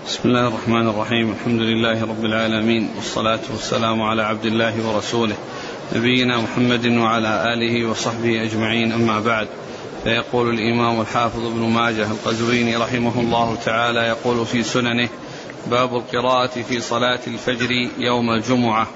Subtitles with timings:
[0.00, 1.30] بسم الله الرحمن الرحيم.
[1.30, 5.36] الحمد لله رب العالمين والصلاة والسلام على عبد الله ورسوله
[5.96, 8.92] نبينا محمد وعلى آله وصحبه أجمعين.
[8.92, 9.48] أما بعد
[10.04, 15.08] فيقول الإمام الحافظ ابن ماجه القزويني رحمه الله تعالى يقول في سننه
[15.66, 18.86] باب القراءة في صلاة الفجر يوم الجمعة.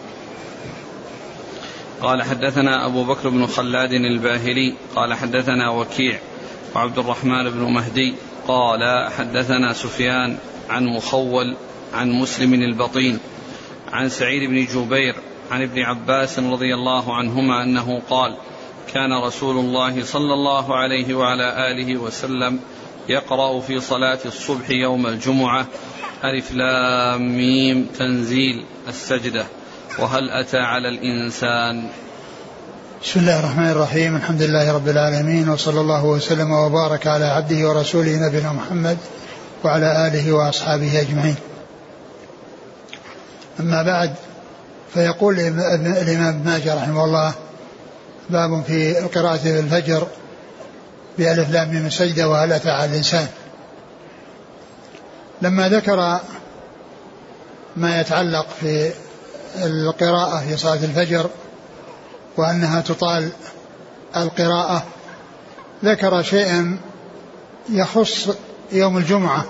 [2.02, 6.18] قال حدثنا أبو بكر بن خلاد الباهلي قال حدثنا وكيع
[6.74, 8.14] وعبد الرحمن بن مهدي
[8.48, 10.38] قال حدثنا سفيان
[10.70, 11.56] عن مخول
[11.94, 13.18] عن مسلم البطين
[13.92, 15.14] عن سعيد بن جبير
[15.50, 18.36] عن ابن عباس رضي الله عنهما أنه قال
[18.94, 22.60] كان رسول الله صلى الله عليه وعلى آله وسلم
[23.08, 25.66] يقرأ في صلاة الصبح يوم الجمعة
[26.24, 29.46] ألف لام ميم تنزيل السجدة
[29.98, 31.88] وهل أتى على الإنسان؟
[33.04, 38.28] بسم الله الرحمن الرحيم الحمد لله رب العالمين وصلى الله وسلم وبارك على عبده ورسوله
[38.28, 38.98] نبينا محمد
[39.64, 41.36] وعلى آله وأصحابه أجمعين.
[43.60, 44.14] أما بعد
[44.94, 47.34] فيقول الإمام ابن ماجه رحمه الله
[48.30, 50.06] باب في القراءة في الفجر
[51.18, 53.26] بألف لام من السجدة وهل أتى على الإنسان.
[55.42, 56.20] لما ذكر
[57.76, 58.92] ما يتعلق في
[59.64, 61.30] القراءة في صلاة الفجر
[62.36, 63.28] وأنها تطال
[64.16, 64.84] القراءة
[65.84, 66.78] ذكر شيئا
[67.68, 68.28] يخص
[68.72, 69.46] يوم الجمعة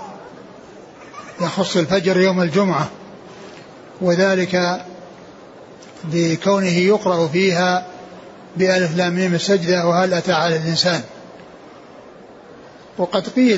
[1.41, 2.89] يخص الفجر يوم الجمعة
[4.01, 4.81] وذلك
[6.03, 7.85] بكونه يقرأ فيها
[8.57, 11.01] بألف لام ميم السجدة وهل أتى على الإنسان.
[12.97, 13.57] وقد قيل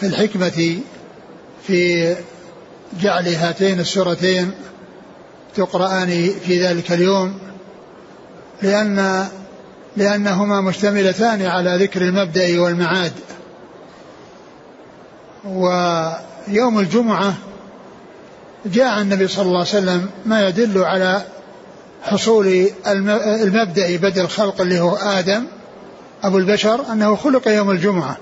[0.00, 0.78] في الحكمة
[1.66, 2.16] في
[3.00, 4.50] جعل هاتين السورتين
[5.56, 7.38] تقرآن في ذلك اليوم
[8.62, 9.28] لأن
[9.96, 13.12] لأنهما مشتملتان على ذكر المبدأ والمعاد.
[15.44, 17.34] ويوم الجمعة
[18.66, 21.22] جاء النبي صلى الله عليه وسلم ما يدل على
[22.02, 25.44] حصول المبدأ بدء الخلق اللي هو آدم
[26.22, 28.16] أبو البشر أنه خلق يوم الجمعة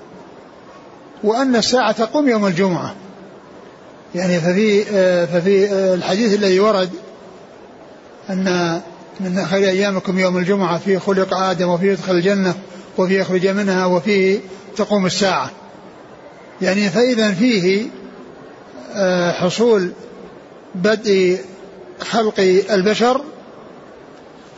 [1.23, 2.95] وأن الساعة تقوم يوم الجمعة.
[4.15, 4.83] يعني ففي
[5.25, 6.89] ففي الحديث الذي ورد
[8.29, 8.81] أن
[9.19, 12.53] من خير أيامكم يوم الجمعة فيه خلق آدم وفيه يدخل الجنة
[12.97, 14.39] وفيه يخرج منها وفيه
[14.75, 15.51] تقوم الساعة.
[16.61, 17.87] يعني فإذا فيه
[18.95, 19.91] آه، حصول
[20.75, 21.39] بدء
[21.99, 22.39] خلق
[22.71, 23.21] البشر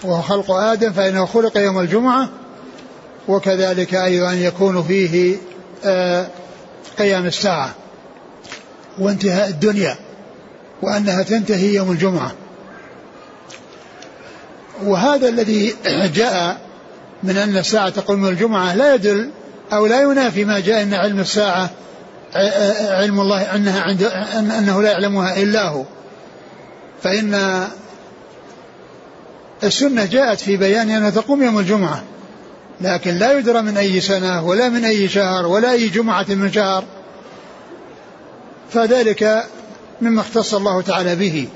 [0.03, 2.29] وهو خلق آدم فإنه خلق يوم الجمعة
[3.27, 5.37] وكذلك أيضا يكون فيه
[5.85, 6.27] آه،
[6.99, 7.73] قيام الساعة
[8.99, 9.95] وانتهاء الدنيا
[10.81, 12.31] وأنها تنتهي يوم الجمعة.
[14.83, 15.75] وهذا الذي
[16.15, 16.61] جاء
[17.23, 19.29] من أن الساعة تقوم الجمعة لا يدل
[19.73, 21.69] أو لا ينافي ما جاء أن علم الساعة
[22.35, 24.03] علم الله أنها عند
[24.33, 25.83] أنه لا يعلمها إلا هو.
[27.03, 27.63] فإن
[29.63, 32.03] السنة جاءت في بيان أنها تقوم يوم الجمعة
[32.81, 36.83] لكن لا يدرى من أي سنة ولا من أي شهر ولا أي جمعة من شهر.
[38.71, 39.43] فذلك
[40.01, 41.47] مما اختص الله تعالى به.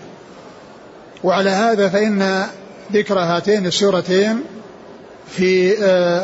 [1.23, 2.47] وعلى هذا فإن
[2.94, 4.44] ذكر هاتين السورتين
[5.29, 5.78] في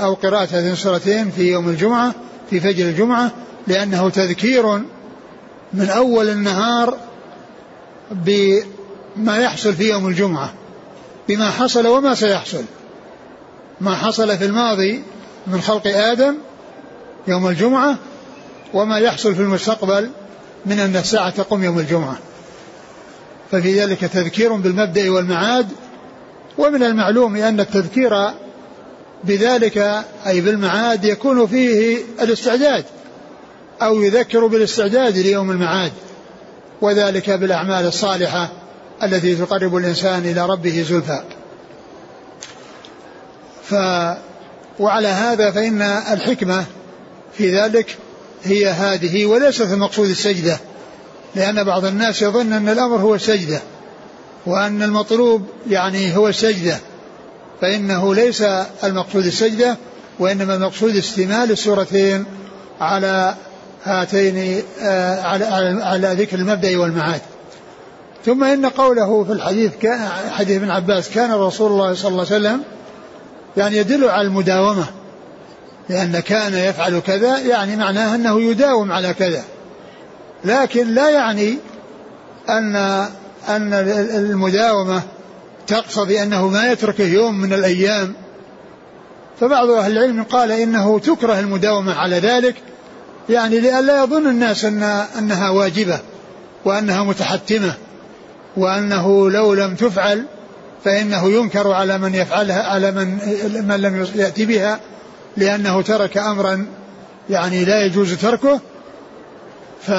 [0.04, 2.14] أو قراءة هاتين السورتين في يوم الجمعة
[2.50, 3.32] في فجر الجمعة
[3.70, 4.82] لأنه تذكير
[5.74, 6.98] من أول النهار
[8.12, 10.54] بما يحصل في يوم الجمعة
[11.28, 12.64] بما حصل وما سيحصل.
[13.82, 15.04] ما حصل في الماضي
[15.48, 16.36] من خلق آدم
[17.28, 17.98] يوم الجمعة
[18.74, 20.10] وما يحصل في المستقبل
[20.66, 22.18] من أن الساعة تقوم يوم الجمعة.
[23.52, 25.68] ففي ذلك تذكير بالمبدأ والمعاد
[26.58, 28.30] ومن المعلوم أن التذكير
[29.24, 29.78] بذلك
[30.28, 32.86] أي بالمعاد يكون فيه الاستعداد.
[33.82, 35.92] أو يذكر بالاستعداد ليوم المعاد
[36.82, 38.50] وذلك بالأعمال الصالحة
[39.04, 41.24] التي تقرب الإنسان إلى ربه زلفى.
[43.64, 43.74] ف
[44.80, 46.66] وعلى هذا فإن الحكمة
[47.34, 47.98] في ذلك
[48.44, 50.60] هي هذه وليست المقصود السجدة
[51.36, 53.62] لأن بعض الناس يظن أن الأمر هو السجدة
[54.46, 56.80] وأن المطلوب يعني هو السجدة
[57.62, 58.44] فإنه ليس
[58.84, 59.78] المقصود السجدة
[60.20, 62.26] وإنما المقصود استمال السورتين
[62.82, 63.36] على
[63.84, 65.46] هاتين آه، على,
[65.84, 67.22] على ذكر المبدأ والمعاد.
[68.26, 69.72] ثم إن قوله في الحديث
[70.32, 72.64] حديث ابن عباس كان رسول الله صلى الله عليه وسلم
[73.58, 74.86] يعني يدل على المداومة
[75.90, 79.44] لأن كان يفعل كذا يعني معناه أنه يداوم على كذا.
[80.46, 81.58] لكن لا يعني
[82.50, 82.76] أن
[83.50, 83.74] أن
[84.14, 85.02] المداومة
[85.68, 88.14] تقتضي أنه ما يتركه يوم من الأيام.
[89.40, 92.56] فبعض أهل العلم قال إنه تكره المداومة على ذلك
[93.30, 94.84] يعني لئلا يظن الناس أن
[95.18, 96.00] أنها واجبة
[96.66, 97.74] وأنها متحتمة
[98.58, 100.26] وأنه لو لم تفعل
[100.84, 103.08] فإنه ينكر على من يفعلها على من
[103.68, 104.80] من لم يأتي بها
[105.38, 106.66] لأنه ترك أمرا
[107.30, 108.60] يعني لا يجوز تركه.
[109.82, 109.92] ف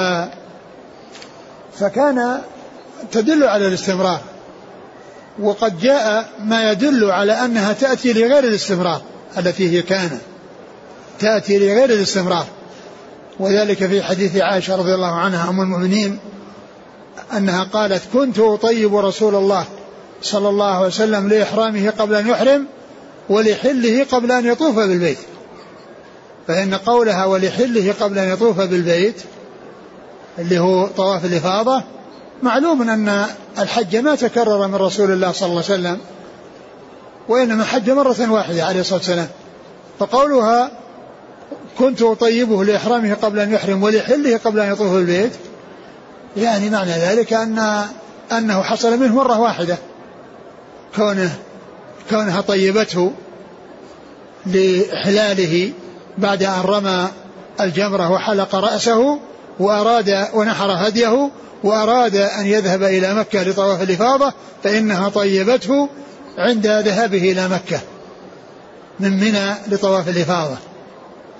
[1.79, 2.41] فكان
[3.11, 4.21] تدل على الاستمرار
[5.39, 9.01] وقد جاء ما يدل على أنها تأتي لغير الاستمرار
[9.37, 10.19] التي هي كان
[11.19, 12.45] تأتي لغير الاستمرار.
[13.39, 16.19] وذلك في حديث عائشة رضي الله عنها أم المؤمنين
[17.37, 19.65] أنها قالت كنت أطيب رسول الله
[20.21, 22.65] صلى الله عليه وسلم لإحرامه قبل أن يحرم
[23.29, 25.17] ولحله قبل أن يطوف بالبيت.
[26.47, 29.21] فإن قولها ولحله قبل أن يطوف بالبيت
[30.39, 31.83] اللي هو طواف الإفاضة
[32.43, 33.25] معلوم أن
[33.59, 35.97] الحج ما تكرر من رسول الله صلى الله عليه وسلم
[37.29, 39.27] وإنما حج مرة واحدة عليه الصلاة والسلام.
[39.99, 40.71] فقولها
[41.79, 45.31] كنت أطيبه لإحرامه قبل أن يحرم ولحله قبل أن يطوف البيت.
[46.37, 47.85] يعني معنى ذلك أن
[48.31, 49.77] أنه حصل منه مرة واحدة.
[50.95, 51.31] كونه
[52.09, 53.11] كونها طيبته
[54.45, 55.71] لإحلاله
[56.17, 57.07] بعد أن رمى
[57.61, 59.19] الجمرة وحلق رأسه
[59.59, 61.31] وأراد ونحر هديه
[61.63, 64.33] وأراد أن يذهب إلى مكة لطواف الإفاضة
[64.63, 65.89] فإنها طيبته
[66.37, 67.79] عند ذهابه إلى مكة
[68.99, 70.57] من منى لطواف الإفاضة.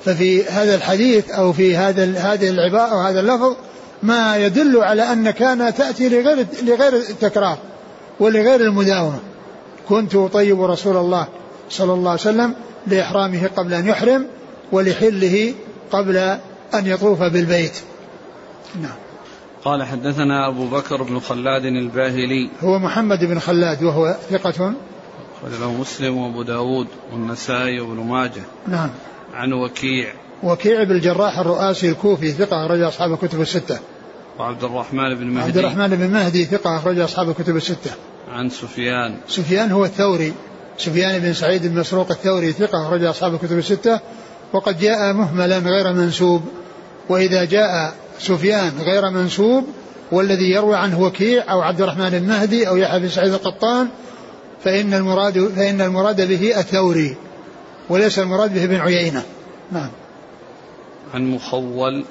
[0.05, 3.55] ففي هذا الحديث أو في هذا هذه العبارة أو هذا اللفظ
[4.03, 7.57] ما يدل على أن كان تأتي لغير لغير التكرار
[8.19, 9.19] ولغير المداومة.
[9.89, 11.27] كنت أطيب رسول الله
[11.69, 12.53] صلى الله عليه وسلم
[12.87, 14.27] لإحرامه قبل أن يحرم
[14.71, 15.53] ولحله
[15.91, 16.17] قبل
[16.73, 17.73] أن يطوف بالبيت.
[18.81, 18.95] نعم.
[19.65, 22.49] قال حدثنا أبو بكر بن خلاد الباهلي.
[22.63, 24.73] هو محمد بن خلاد وهو ثقة.
[25.41, 28.43] أخرج له مسلم وأبو داود والنسائي وابن ماجه.
[28.67, 28.89] نعم.
[29.33, 30.13] عن وكيع.
[30.43, 33.79] وكيع بن الجراح الرؤاسي الكوفي ثقة أخرج أصحاب الكتب الستة.
[34.39, 35.47] وعبد الرحمن بن مهدي.
[35.47, 37.91] عبد الرحمن بن مهدي ثقة أخرج أصحاب الكتب الستة.
[38.31, 39.17] عن سفيان.
[39.27, 40.33] سفيان هو الثوري.
[40.77, 43.99] سفيان بن سعيد بن مسروق الثوري ثقة أخرج أصحاب الكتب الستة.
[44.53, 46.41] وقد جاء مهملا غير منسوب.
[47.09, 49.67] وإذا جاء سفيان غير منسوب
[50.11, 53.87] والذي يروي عنه وكيع أو عبد الرحمن المهدي أو يحيى بن سعيد القطان
[54.63, 57.15] فإن المراد فإن المراد به الثوري.
[57.89, 59.23] وليس المراد به ابن عيينة.
[59.71, 59.89] نعم.
[61.13, 62.03] عن مخول.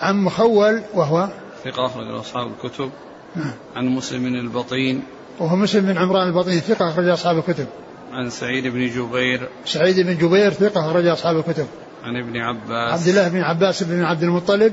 [0.00, 1.28] عن مخول وهو
[1.64, 2.90] ثقة أخرج أصحاب الكتب.
[3.36, 3.52] نعم.
[3.76, 5.02] عن مسلم البطين.
[5.38, 7.66] وهو مسلم بن عمران البطين ثقة أخرج أصحاب الكتب.
[8.12, 9.48] عن سعيد بن جبير.
[9.64, 11.66] سعيد بن جبير ثقة أخرج أصحاب الكتب.
[12.04, 13.00] عن ابن عباس.
[13.00, 14.72] عبد الله بن عباس بن عبد المطلب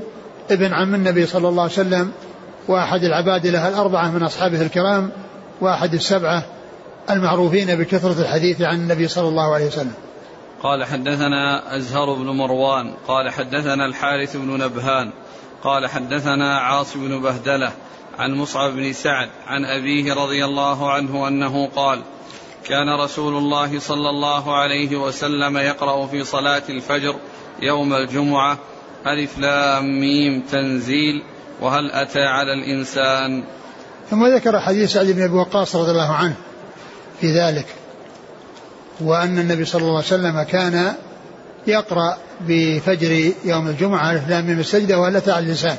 [0.50, 2.12] ابن عم النبي صلى الله عليه وسلم
[2.68, 5.10] وأحد العباد له الأربعة من أصحابه الكرام
[5.60, 6.44] وأحد السبعة
[7.10, 9.94] المعروفين بكثرة الحديث عن النبي صلى الله عليه وسلم.
[10.62, 15.12] قال حدثنا أزهر بن مروان قال حدثنا الحارث بن نبهان
[15.62, 17.72] قال حدثنا عاصم بن بهدلة
[18.18, 22.02] عن مصعب بن سعد عن أبيه رضي الله عنه أنه قال
[22.64, 27.14] كان رسول الله صلى الله عليه وسلم يقرأ في صلاة الفجر
[27.62, 28.58] يوم الجمعة
[29.06, 31.22] ألف لام ميم تنزيل
[31.60, 33.44] وهل أتى على الإنسان؟
[34.10, 36.36] ثم ذكر حديث سعد بن أبي وقاص رضي الله عنه.
[37.20, 37.66] في ذلك
[39.00, 40.94] وأن النبي صلى الله عليه وسلم كان
[41.66, 45.76] يقرأ بفجر يوم الجمعة لام ميم السجدة أتى على الإنسان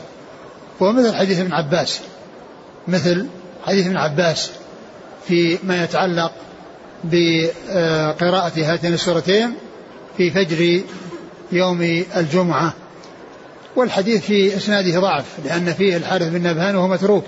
[0.79, 1.99] وهو مثل حديث ابن عباس
[2.87, 3.27] مثل
[3.65, 4.51] حديث ابن عباس
[5.27, 6.31] في ما يتعلق
[7.03, 9.53] بقراءة هاتين السورتين
[10.17, 10.81] في فجر
[11.51, 12.73] يوم الجمعة.
[13.75, 17.23] والحديث في إسناده ضعف لأن فيه الحارث بن نبهان وهو متروك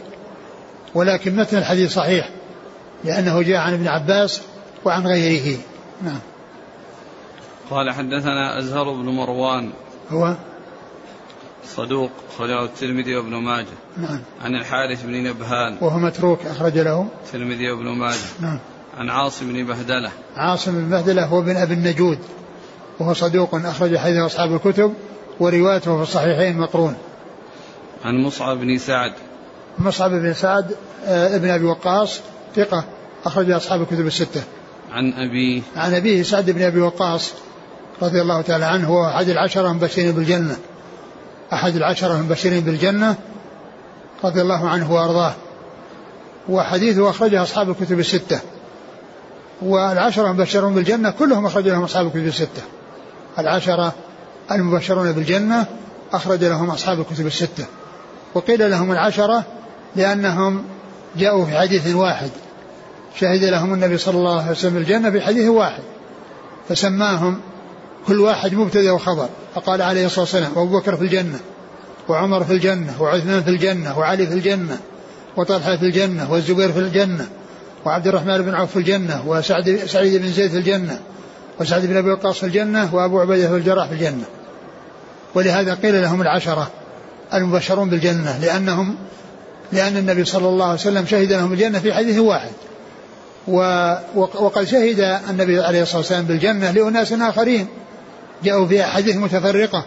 [0.95, 2.29] ولكن متن الحديث صحيح.
[3.03, 4.41] لأنه جاء عن ابن عباس
[4.85, 5.57] وعن غيره.
[6.01, 6.19] نعم.
[7.69, 9.71] قال حدثنا أزهر بن مروان.
[10.09, 10.35] هو؟
[11.65, 13.65] صدوق أخرجه الترمذي وابن ماجه.
[13.97, 14.19] نعم.
[14.41, 15.77] عن الحارث بن نبهان.
[15.81, 17.07] وهو متروك أخرج له.
[17.25, 18.17] الترمذي وابن ماجه.
[18.39, 18.59] نعم.
[18.97, 20.11] عن عاصم بن بهدلة.
[20.35, 22.19] عاصم بن بهدلة هو بن أبي النجود.
[22.99, 24.93] وهو صدوق أخرج حديث أصحاب الكتب
[25.39, 26.95] وروايته في الصحيحين مقرون.
[28.05, 29.13] عن مصعب بن سعد.
[29.79, 32.21] مصعب بن سعد آه، ابن أبي وقاص
[32.55, 32.83] ثقة
[33.25, 34.43] أخرج أصحاب الكتب الستة.
[34.91, 37.33] عن أبيه عن أبيه سعد بن أبي وقاص
[38.01, 40.57] رضي الله تعالى عنه هو أحد العشرة المبشرين بالجنة.
[41.53, 43.15] أحد العشرة المبشرين بالجنة
[44.23, 45.33] رضي الله عنه وأرضاه.
[46.49, 48.39] وحديثه أخرجه أصحاب الكتب الستة.
[49.61, 52.61] والعشرة المبشرون بالجنة كلهم أخرج لهم أصحاب الكتب الستة.
[53.39, 53.93] العشرة
[54.51, 55.65] المبشرون بالجنة
[56.13, 57.65] أخرج لهم أصحاب الكتب الستة.
[58.33, 59.43] وقيل لهم العشرة
[59.95, 60.63] لأنهم
[61.15, 62.29] جاءوا في حديث واحد.
[63.19, 65.83] شهد لهم النبي صلى الله عليه وسلم الجنة بحديث واحد.
[66.69, 67.39] فسماهم
[68.07, 69.29] كل واحد مبتدا وخبر.
[69.55, 71.39] فقال عليه الصلاة والسلام أبو بكر في الجنة
[72.09, 74.79] وعمر في الجنة وعثمان في الجنة وعلي في الجنة
[75.37, 77.29] وطلحة في الجنة والزبير في الجنة
[77.85, 80.99] وعبد الرحمن بن عوف في الجنة وسعد سعيد بن زيد في الجنة
[81.59, 84.23] وسعد بن أبي وقاص في الجنة وأبو عبيدة في الجراح في الجنة.
[85.35, 86.71] ولهذا قيل لهم العشرة
[87.33, 88.95] المبشرون بالجنة لأنهم
[89.73, 92.51] لأن النبي صلى الله عليه وسلم شهد لهم الجنة في حديث واحد.
[94.15, 97.67] وقد شهد النبي عليه الصلاة والسلام بالجنة لأناس آخرين
[98.43, 99.85] جاءوا في احاديث متفرقة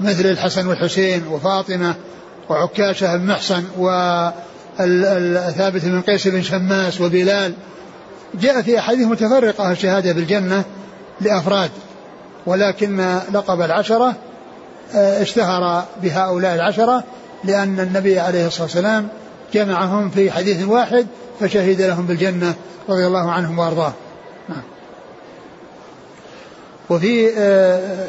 [0.00, 1.94] مثل الحسن والحسين وفاطمة
[2.48, 7.54] وعكاشة بن محصن وثابت بن قيس بن شماس وبلال.
[8.34, 10.64] جاء في أحاديث متفرقة الشهادة بالجنة
[11.20, 11.70] لأفراد.
[12.46, 14.14] ولكن لقب العشرة
[14.94, 17.04] آه، اشتهر بهؤلاء العشرة
[17.46, 19.08] لأن النبي عليه الصلاة والسلام
[19.54, 21.06] جمعهم في حديث واحد
[21.40, 22.54] فشهد لهم بالجنة
[22.88, 23.92] رضي الله عنهم وأرضاه.
[24.48, 24.62] نعم.
[26.90, 28.06] وفي آه،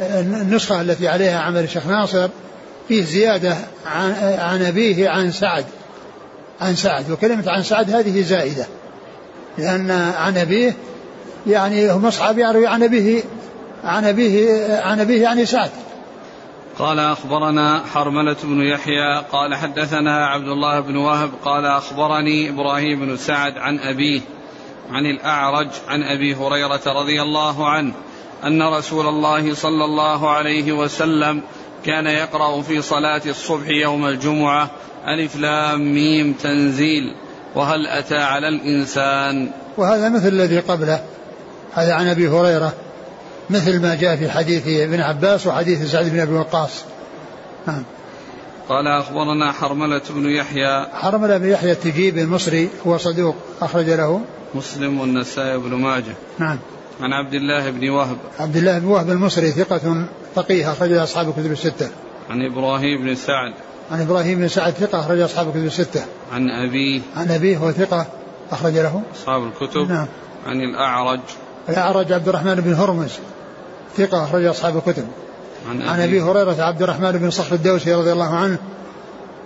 [0.00, 2.28] آه، النسخة التي عليها عمل الشيخ ناصر
[2.88, 3.56] فيه زيادة
[4.38, 5.64] عن أبيه عن سعد
[6.60, 7.10] عن سعد.
[7.10, 8.66] وكلمة عن سعد هذه زائدة
[9.58, 10.76] لأن عن أبيه
[11.46, 13.22] يعني أصحاب يروي عن أبيه
[13.84, 15.70] عن أبيه عن أبيه يعني سعد.
[16.80, 23.16] قال أخبرنا حرملة بن يحيى قال حدثنا عبد الله بن وهب قال أخبرني إبراهيم بن
[23.16, 24.20] سعد عن أبيه
[24.90, 27.92] عن الأعرج عن أبي هريرة رضي الله عنه
[28.44, 31.42] أن رسول الله صلى الله عليه وسلم
[31.84, 34.70] كان يقرأ في صلاة الصبح يوم الجمعة
[35.08, 37.14] ألف لام ميم تنزيل
[37.54, 41.00] وهل أتى على الإنسان؟ وهذا مثل الذي قبله
[41.72, 42.72] هذا عن أبي هريرة.
[43.50, 46.84] مثل ما جاء في حديث ابن عباس وحديث سعد بن أبي وقاص.
[47.66, 47.82] نعم.
[48.68, 50.86] قال أخبرنا حرملة بن يحيى.
[50.92, 54.20] حرملة بن يحيى التجيبي المصري هو صدوق أخرج له.
[54.54, 56.14] مسلم والنسائي بن ماجه.
[56.38, 56.58] نعم.
[57.00, 58.16] عن عبد الله بن وهب.
[58.38, 61.90] عبد الله بن وهب المصري ثقة فقيه أخرج أصحاب الكتب الستة.
[62.30, 63.52] عن إبراهيم بن سعد.
[63.90, 66.04] عن إبراهيم بن سعد ثقة أخرج أصحاب الكتب الستة.
[66.32, 67.00] عن أبيه.
[67.16, 68.06] عن أبيه هو ثقة
[68.50, 69.02] أخرج له.
[69.14, 69.88] أصحاب الكتب.
[69.88, 70.06] نعم.
[70.46, 71.20] عن الأعرج.
[71.68, 73.10] الأعرج عبد الرحمن بن هرمز.
[73.96, 75.08] ثقة أخرج أصحاب الكتب.
[75.70, 78.58] عن, عن أبي هريرة عبد الرحمن بن صخر الدوسي رضي الله عنه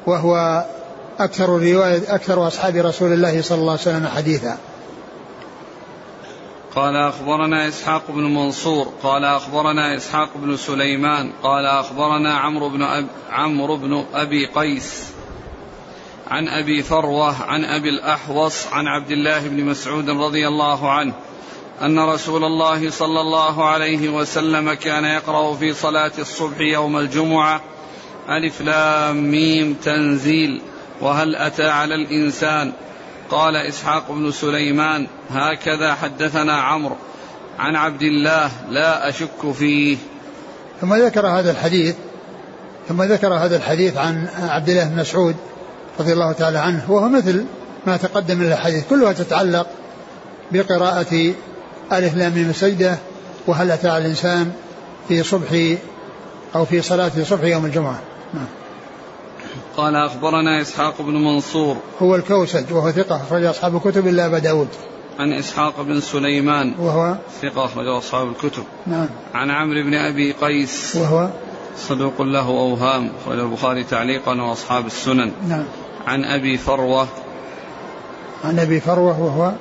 [0.07, 0.65] وهو
[1.19, 4.59] أكثر روايه أكثر أصحاب رسول الله صلى الله عليه وسلم حديثا.
[6.75, 13.07] قال أخبرنا إسحاق بن منصور قال أخبرنا إسحاق بن سليمان قال أخبرنا عمرو بن أب
[13.31, 15.05] عمرو بن أبي قيس
[16.31, 21.13] عن أبي فروة عن أبي الأحوص عن عبد الله بن مسعود رضي الله عنه
[21.83, 27.61] أن رسول الله صلى الله عليه وسلم كان يقرأ في صلاة الصبح يوم الجمعة
[28.29, 30.61] ألف لام ميم تنزيل
[31.01, 32.73] وهل أتى على الإنسان؟
[33.31, 36.97] قال إسحاق بن سليمان هكذا حدثنا عمرو
[37.59, 39.97] عن عبد الله لا أشك فيه.
[40.81, 41.95] ثم ذكر هذا الحديث
[42.89, 45.37] ثم ذكر هذا الحديث عن عبد الله بن مسعود
[46.01, 47.47] رضي الله تعالى عنه وهو مثل
[47.87, 49.67] ما تقدم من الحديث كلها تتعلق
[50.53, 51.35] بقراءة
[51.93, 52.99] ألف لام ميم السجدة
[53.47, 54.53] وهل أتى على الإنسان
[55.09, 55.77] في صبح
[56.55, 58.01] أو في صلاة صبح يوم الجمعة؟
[58.35, 58.47] نعم.
[59.77, 61.77] قال أخبرنا إسحاق بن منصور.
[62.03, 64.69] هو الكوسج وهو ثقة أخرج أصحاب الكتب إلا أبا داود.
[65.19, 66.75] عن إسحاق بن سليمان.
[66.79, 68.65] وهو؟ ثقة أخرج أصحاب الكتب.
[68.87, 69.09] نعم.
[69.35, 70.97] عن عمرو بن أبي قيس.
[70.97, 71.29] وهو؟
[71.77, 75.33] صدوق له أوهام أخرج البخاري تعليقا وأصحاب السنن.
[75.49, 75.65] نعم.
[76.07, 77.09] عن أبي فروة.
[78.45, 79.53] عن أبي فروة وهو؟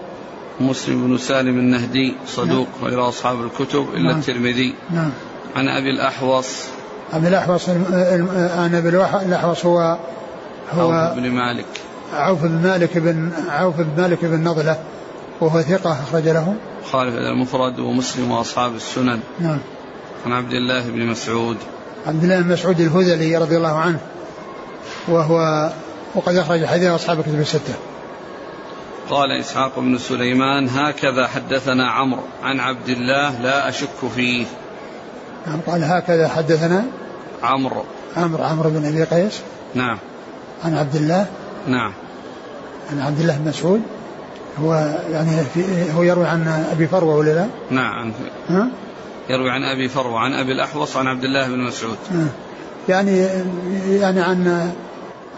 [0.60, 2.90] مسلم بن سالم النهدي صدوق نعم.
[2.90, 4.20] غير أصحاب الكتب إلا نعم.
[4.20, 4.74] الترمذي.
[4.92, 5.12] نعم.
[5.56, 6.66] عن أبي الأحوص.
[7.14, 8.90] عن الأحوص عن أبي
[9.26, 9.98] الأحوص هو
[10.74, 11.66] هو عوف بن مالك.
[12.14, 14.78] عوف بن مالك بن عوف بن مالك بن نضلة
[15.42, 16.56] وهو ثقة أخرج له.
[16.92, 19.20] خالف المفرد ومسلم وأصحاب السنن.
[19.40, 19.60] نعم.
[20.26, 21.58] عن عبد الله بن مسعود.
[22.08, 24.00] عبد الله بن مسعود الهذلي رضي الله عنه
[25.08, 25.70] وهو
[26.16, 27.74] وقد أخرج حديث أصحاب الكتب الستة.
[29.10, 34.46] قال إسحاق بن سليمان هكذا حدثنا عمرو عن عبد الله لا أشك فيه.
[35.48, 36.86] نعم قال هكذا حدثنا
[37.44, 37.84] عمرو.
[38.18, 39.42] عمرو عمرو بن أبي قيس.
[39.76, 39.98] نعم.
[40.66, 41.26] عن عبد الله.
[41.68, 41.94] نعم.
[42.92, 43.82] عن عبد الله بن مسعود.
[44.60, 44.74] هو
[45.12, 48.12] يعني في هو يروي عن أبي فروة ولا لا؟ نعم.
[48.50, 48.68] ها؟
[49.30, 51.98] يروي عن أبي فروة عن أبي الأحوص عن عبد الله بن مسعود.
[52.90, 53.28] يعني
[53.90, 54.72] يعني عن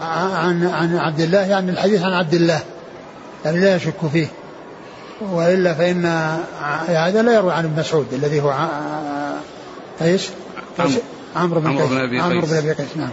[0.02, 2.60] عن عن عبد الله يعني الحديث عن عبد الله.
[3.46, 4.26] يعني لا يشك فيه
[5.20, 6.06] وإلا فإن
[6.86, 8.54] هذا لا يروي عن ابن مسعود الذي هو
[10.02, 10.28] إيش؟
[11.36, 11.60] عمرو.
[11.60, 13.12] بن عمرو بن أبي عمرو بن أبي قيس نعم.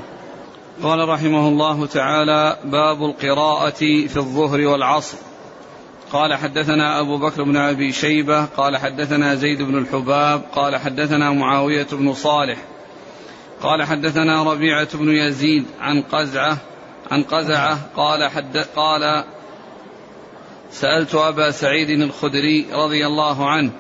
[0.83, 3.69] قال رحمه الله تعالى باب القراءة
[4.07, 5.17] في الظهر والعصر.
[6.13, 11.87] قال حدثنا أبو بكر بن أبي شيبة قال حدثنا زيد بن الحباب قال حدثنا معاوية
[11.91, 12.57] بن صالح
[13.61, 16.57] قال حدثنا ربيعة بن يزيد عن قزعة
[17.11, 19.23] عن قزعة قال حد قال
[20.73, 23.71] سألت أبا سعيد الخدري رضي الله عنه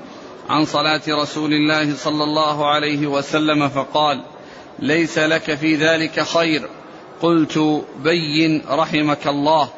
[0.49, 4.23] عن صلاة رسول الله صلى الله عليه وسلم فقال
[4.79, 6.69] ليس لك في ذلك خير.
[7.21, 9.69] قلت بين رحمك الله.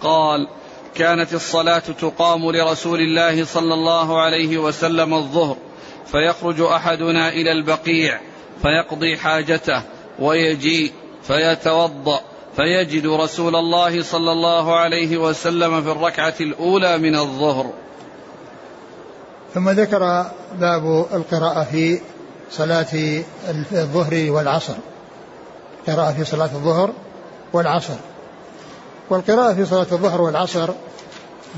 [0.00, 0.48] قال
[0.94, 5.56] كانت الصلاة تقام لرسول الله صلى الله عليه وسلم الظهر
[6.06, 8.20] فيخرج أحدنا إلى البقيع
[8.62, 9.82] فيقضي حاجته
[10.18, 10.92] ويجيء
[11.22, 12.20] فيتوضأ.
[12.56, 17.70] فيجد رسول الله صلى الله عليه وسلم في الركعة الأولى من الظهر.
[19.54, 20.26] ثم ذكر
[20.60, 22.00] باب القراءة في
[22.50, 23.22] صلاة
[23.72, 24.74] الظهر والعصر.
[25.86, 26.92] قراءة في صلاة الظهر
[27.52, 27.96] والعصر.
[29.10, 30.70] والقراءة في صلاة الظهر والعصر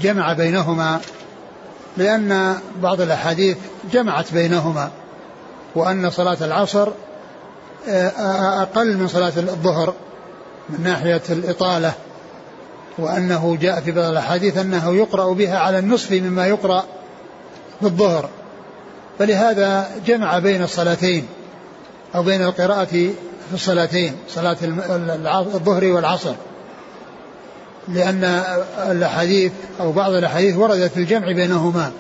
[0.03, 1.01] جمع بينهما
[1.97, 3.57] لأن بعض الأحاديث
[3.93, 4.91] جمعت بينهما
[5.75, 6.89] وأن صلاة العصر
[7.89, 9.95] آه، أقل من صلاة الظهر.
[10.69, 11.93] من ناحية الإطالة
[12.99, 16.85] وأنه جاء في بعض الأحاديث أنه يقرأ بها على النصف مما يقرأ
[17.81, 18.29] في الظهر
[19.19, 21.27] فلهذا جمع بين الصلاتين
[22.15, 24.57] أو بين القراءة في الصلاتين صلاة
[25.55, 26.35] الظهر والعصر.
[27.89, 28.25] لأن
[28.91, 31.93] الأحاديث أو بعض الأحاديث وردت في الجمع بينهما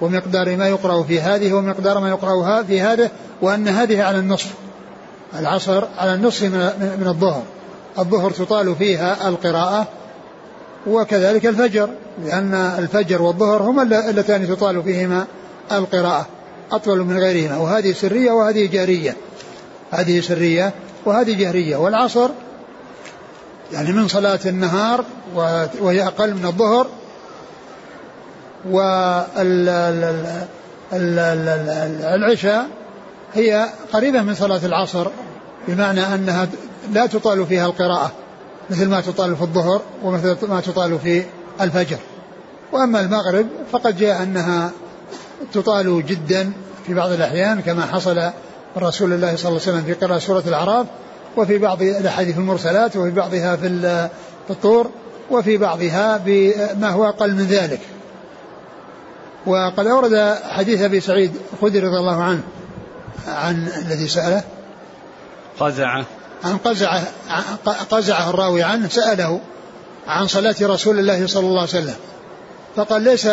[0.00, 3.10] ومقدار ما يقرأ في هذه ومقدار ما يقرأ في هذه
[3.42, 4.54] وأن هذه على النصف
[5.38, 7.42] العصر على النصف من الظهر.
[7.98, 9.88] الظهر تطال فيها القراءة
[10.86, 11.90] وكذلك الفجر
[12.24, 15.26] لأن الفجر والظهر هما اللتان تطال فيهما
[15.72, 16.26] القراءة
[16.72, 19.16] أطول من غيرهما وهذه سرية وهذه جارية.
[19.90, 20.72] هذه سرية
[21.04, 22.30] وهذه جهرية والعصر
[23.72, 25.04] يعني من صلاة النهار
[25.80, 26.86] وهي أقل من الظهر
[32.00, 32.68] والعشاء
[33.34, 35.08] هي قريبة من صلاة العصر
[35.68, 36.48] بمعنى أنها
[36.92, 38.12] لا تطال فيها القراءة
[38.70, 41.24] مثل ما تطال في الظهر ومثل ما تطال في
[41.60, 41.98] الفجر.
[42.72, 44.70] وأما المغرب فقد جاء أنها
[45.52, 46.52] تطال جدا
[46.86, 48.30] في بعض الأحيان كما حصل
[48.78, 50.86] رسول الله صلى الله عليه وسلم في قراءة سورة الأعراف
[51.36, 54.08] وفي بعض الأحاديث المرسلات وفي بعضها في
[54.50, 54.90] الطور
[55.30, 57.80] وفي بعضها بما هو أقل من ذلك.
[59.46, 62.42] وقد أورد حديث أبي سعيد الخدري رضي الله عنه
[63.28, 64.42] عن الذي سأله.
[65.60, 66.04] قزعة
[66.44, 67.02] عن قزعة
[67.90, 69.40] قزعة الراوي عنه سأله
[70.08, 71.94] عن صلاة رسول الله صلى الله عليه وسلم.
[72.76, 73.28] فقال ليس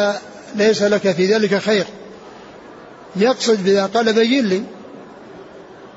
[0.55, 1.85] ليس لك في ذلك خير.
[3.15, 4.63] يقصد بذا قال بين لي.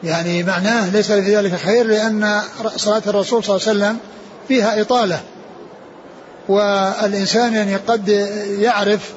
[0.05, 2.41] يعني معناه ليس في ذلك خير لأن
[2.77, 3.99] صلاة الرسول صلى الله عليه وسلم
[4.49, 5.21] فيها إطالة.
[6.49, 8.09] والإنسان يعني قد
[8.59, 9.13] يعرف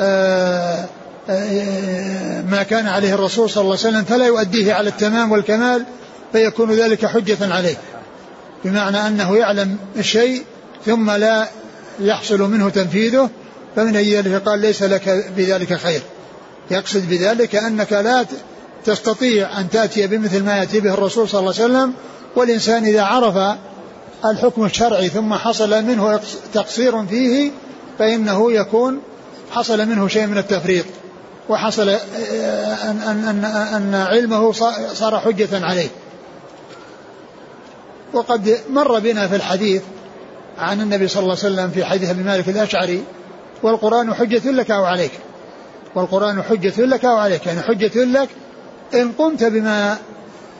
[0.00, 0.84] آه،
[1.30, 5.84] آه، ما كان عليه الرسول صلى الله عليه وسلم فلا يؤديه على التمام والكمال
[6.32, 7.76] فيكون ذلك حجة عليه.
[8.64, 10.42] بمعنى أنه يعلم الشيء
[10.86, 11.48] ثم لا
[12.00, 13.30] يحصل منه تنفيذه
[13.76, 16.00] فمن أجل ذلك قال ليس لك بذلك خير.
[16.70, 18.26] يقصد بذلك أنك لا
[18.84, 21.92] تستطيع أن تأتي بمثل ما يأتي به الرسول صلى الله عليه وسلم
[22.36, 23.58] والإنسان إذا عرف
[24.24, 26.20] الحكم الشرعي ثم حصل منه
[26.54, 27.50] تقصير فيه
[27.98, 29.00] فإنه يكون
[29.50, 30.84] حصل منه شيء من التفريط
[31.48, 31.98] وحصل أن,
[33.06, 34.52] أن, أن, أن علمه
[34.92, 35.88] صار حجة عليه.
[38.12, 39.82] وقد مر بنا في الحديث
[40.58, 43.02] عن النبي صلى الله عليه وسلم في حديث أبي مالك الأشعري
[43.62, 45.10] والقرآن حجة لك أو عليك.
[45.94, 48.28] والقرآن حجة لك أو عليك يعني حجة لك
[48.94, 49.98] إن قمت بما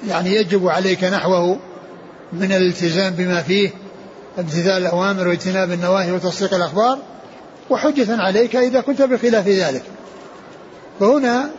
[0.09, 1.59] يعني يجب عليك نحوه
[2.33, 3.71] من الالتزام بما فيه
[4.39, 6.99] امتثال الأوامر واجتناب النواهي وتصديق الأخبار
[7.71, 9.83] وحجة عليك إذا كنت بخلاف ذلك.
[11.01, 11.51] فهنا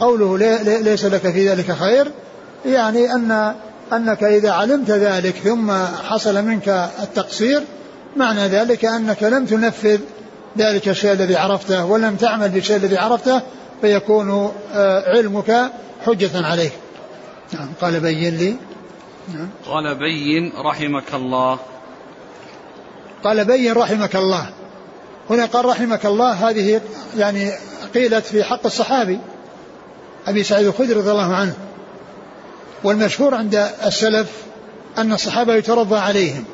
[0.00, 2.12] قوله ليس لك في ذلك خير
[2.66, 3.54] يعني أن
[3.92, 5.72] أنك إذا علمت ذلك ثم
[6.08, 7.62] حصل منك التقصير
[8.16, 10.00] معنى ذلك أنك لم تنفذ
[10.58, 13.42] ذلك الشيء الذي عرفته ولم تعمل بالشيء الذي عرفته
[13.80, 15.70] فيكون آه، علمك
[16.06, 16.72] حجة عليك
[17.52, 18.56] نعم قال بين لي.
[19.34, 19.48] نعم.
[19.66, 21.58] قال بين رحمك الله.
[23.24, 24.50] قال بين رحمك الله.
[25.30, 26.80] هنا قال رحمك الله هذه
[27.16, 27.52] يعني
[27.94, 29.18] قيلت في حق الصحابي
[30.26, 31.54] أبي سعيد الخدري رضي الله عنه.
[32.84, 33.54] والمشهور عند
[33.86, 34.28] السلف
[34.98, 36.44] أن الصحابة يترضى عليهم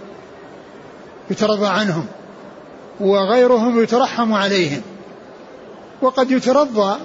[1.30, 2.06] يترضى عنهم
[3.00, 4.82] وغيرهم يترحم عليهم.
[6.02, 6.96] وقد يترضى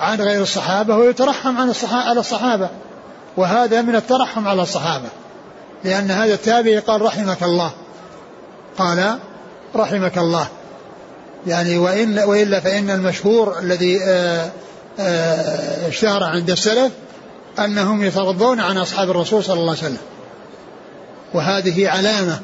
[0.00, 2.68] عن غير الصحابة ويترحم عن الصحابة على الصحابة.
[3.36, 5.08] وهذا من الترحم على الصحابة
[5.84, 7.70] لأن هذا التابعي قال رحمك الله.
[8.78, 9.18] قال
[9.76, 10.46] رحمك الله.
[11.46, 14.50] يعني وإلا فإن المشهور الذي آه،
[14.98, 16.92] آه، اشتهر عند السلف
[17.58, 19.98] أنهم يترضون عن أصحاب الرسول صلى الله عليه وسلم.
[21.34, 22.40] وهذه علامة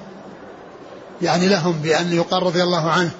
[1.22, 3.10] يعني لهم بأن يقال رضي الله عنه.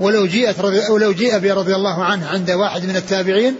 [0.00, 0.28] ولو
[0.60, 3.56] رضي ولو جيء برضي الله عنه عند واحد من التابعين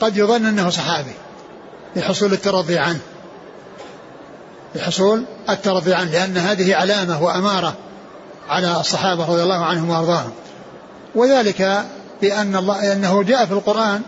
[0.00, 1.12] قد يظن أنه صحابي.
[1.96, 3.00] لحصول الترضي عنه.
[4.74, 6.10] لحصول الترضي عنه.
[6.10, 7.74] لأن هذه علامة وأمارة
[8.48, 10.30] على الصحابة رضي الله عنهم وأرضاهم.
[11.14, 11.84] وذلك
[12.22, 14.02] بأن الله أنه جاء في القرآن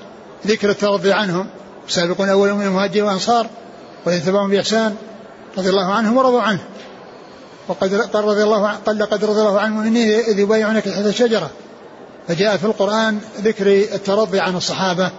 [0.46, 1.46] ذكر الترضي عنهم.
[1.88, 3.47] سابقون أول من المهاجرين والأنصار
[4.07, 4.97] والذين تبعهم بإحسان
[5.59, 6.61] رضي الله عنهم ورضوا عنه.
[7.68, 11.51] وقد قال رضي الله عنه قال لقد رضي الله عنهم مني إذ يبايعونك تحت الشجرة.
[12.29, 15.11] فجاء في القرآن ذكر الترضي عن الصحابة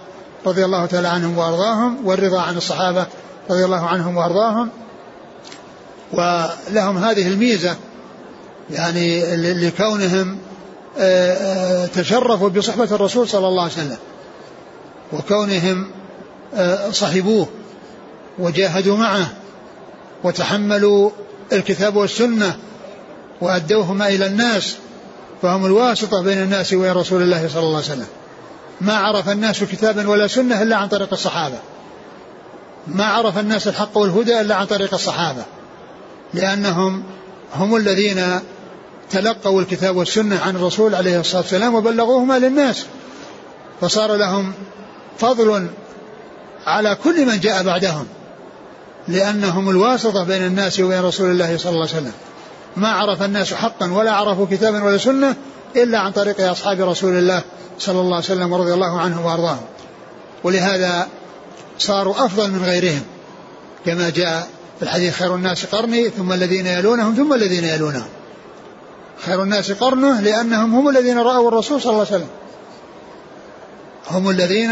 [0.46, 3.06] رضي الله تعالى عنهم وأرضاهم والرضا عن الصحابة
[3.50, 4.70] رضي الله عنهم وأرضاهم.
[6.12, 7.76] ولهم هذه الميزة
[8.70, 10.38] يعني لكونهم
[11.94, 13.98] تشرفوا بصحبة الرسول صلى الله عليه وسلم.
[15.12, 15.90] وكونهم
[16.92, 17.48] صحبوه
[18.38, 19.32] وجاهدوا معه
[20.24, 21.10] وتحملوا
[21.52, 22.56] الكتاب والسنة
[23.40, 24.76] وأدوهما إلى الناس
[25.42, 28.06] فهم الواسطة بين الناس وبين رسول الله صلى الله عليه وسلم.
[28.80, 31.58] ما عرف الناس كتابا ولا سنة إلا عن طريق الصحابة.
[32.86, 35.42] ما عرف الناس الحق والهدى إلا عن طريق الصحابة.
[36.34, 37.02] لأنهم
[37.54, 38.40] هم الذين
[39.10, 42.86] تلقوا الكتاب والسنة عن الرسول عليه الصلاة والسلام وبلغوهما للناس.
[43.80, 44.52] فصار لهم
[45.18, 45.68] فضل
[46.66, 48.06] على كل من جاء بعدهم
[49.08, 52.12] لأنهم الواسطة بين الناس وبين رسول الله صلى الله عليه وسلم.
[52.76, 55.36] ما عرف الناس حقا ولا عرفوا كتابا ولا سنة
[55.76, 57.42] إلا عن طريق أصحاب رسول الله
[57.78, 59.64] صلى الله عليه وسلم ورضي الله عنهم وأرضاهم.
[60.44, 61.08] ولهذا
[61.78, 63.02] صاروا أفضل من غيرهم
[63.86, 64.48] كما جاء
[64.78, 68.08] في الحديث خير الناس قرني ثم الذين يلونهم ثم الذين يلونهم.
[69.26, 72.30] خير الناس قرنه لأنهم هم الذين رأوا الرسول صلى الله عليه وسلم.
[74.10, 74.70] هم الذين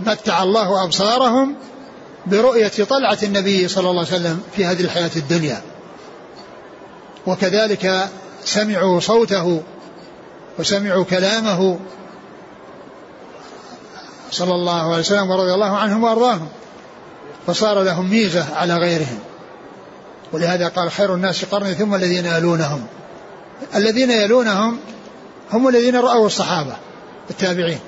[0.00, 1.54] متع الله أبصارهم
[2.26, 5.62] برؤية طلعة النبي صلى الله عليه وسلم في هذه الحياة الدنيا.
[7.26, 8.08] وكذلك
[8.44, 9.62] سمعوا صوته
[10.58, 11.78] وسمعوا كلامه
[14.30, 16.48] صلى الله عليه وسلم ورضي الله عنهم وأرضاهم.
[17.46, 19.18] فصار لهم ميزة على غيرهم.
[20.32, 22.86] ولهذا قال خير الناس قرني ثم الذين يلونهم.
[23.74, 24.78] الذين يلونهم
[25.52, 26.76] هم الذين رأوا الصحابة
[27.30, 27.80] التابعين.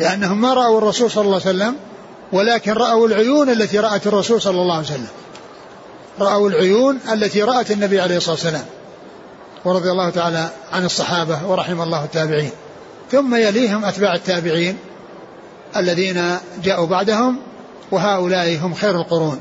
[0.00, 1.76] لأنهم ما رأوا الرسول صلى الله عليه وسلم
[2.32, 5.08] ولكن رأوا العيون التي رأت الرسول صلى الله عليه وسلم.
[6.20, 8.64] رأوا العيون التي رأت النبي عليه الصلاة والسلام
[9.64, 12.50] ورضي الله تعالى عن الصحابة ورحم الله التابعين.
[13.12, 14.78] ثم يليهم أتباع التابعين
[15.76, 17.38] الذين جاءوا بعدهم
[17.90, 19.40] وهؤلاء هم خير القرون.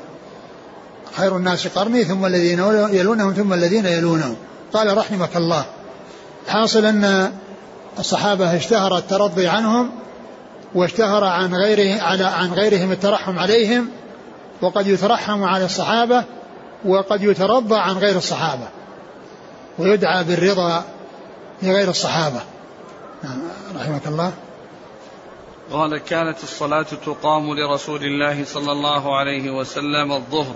[1.18, 2.60] خير الناس قرني ثم الذين
[2.94, 4.36] يلونهم ثم الذين يلونهم.
[4.74, 5.66] قال رحمك الله.
[6.48, 7.32] حاصل أن
[8.00, 9.99] الصحابة اشتهر الترضي عنهم
[10.76, 13.90] واشتهر عن غيره على عن غيرهم الترحم عليهم
[14.62, 16.24] وقد يترحم على الصحابة
[16.86, 18.68] وقد يترضى عن غير الصحابة
[19.80, 20.84] ويدعى بالرضا
[21.64, 22.42] لغير الصحابة.
[23.24, 23.42] نعم
[23.76, 24.34] رحمك الله.
[25.72, 30.56] قال كانت الصلاة تقام لرسول الله صلى الله عليه وسلم الظهر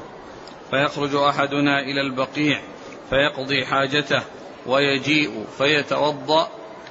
[0.72, 2.62] فيخرج أحدنا إلى البقيع
[3.10, 4.22] فيقضي حاجته
[4.68, 6.48] ويجيء فيتوضأ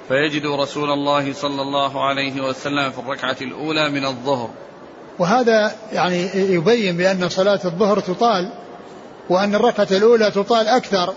[0.08, 4.50] فيجد رسول الله صلى الله عليه وسلم في الركعة الأولى من الظهر.
[5.18, 8.52] وهذا يعني يبين بأن صلاة الظهر تطال
[9.28, 11.14] وأن الركعة الأولى تطال أكثر.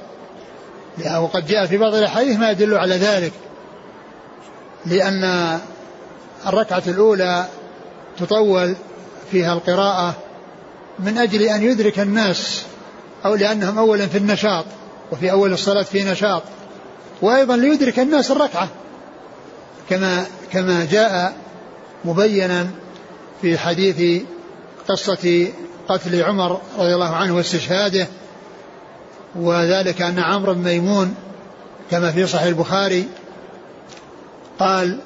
[1.20, 3.32] وقد جاء في بعض الأحاديث ما يدل على ذلك.
[4.86, 5.60] لأن
[6.48, 7.46] الركعة الأولى
[8.18, 8.76] تطول
[9.32, 10.16] فيها القراءة
[11.00, 12.64] من أجل أن يدرك الناس
[13.26, 14.66] أو لأنهم أولا في النشاط
[15.12, 16.44] وفي أول الصلاة في نشاط.
[17.22, 18.70] وأيضا ليدرك الناس الركعة.
[19.90, 21.34] كما كما جاء
[22.06, 22.68] مبينا
[23.42, 24.24] في حديث
[24.90, 25.48] قصة
[25.88, 28.08] قتل عمر رضي الله عنه واستشهاده
[29.36, 31.16] وذلك أن عمرو بن ميمون
[31.92, 33.08] كما في صحيح البخاري
[34.60, 35.00] قال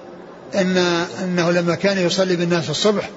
[0.55, 0.77] إن
[1.23, 3.09] أنه لما كان يصلي بالناس الصبح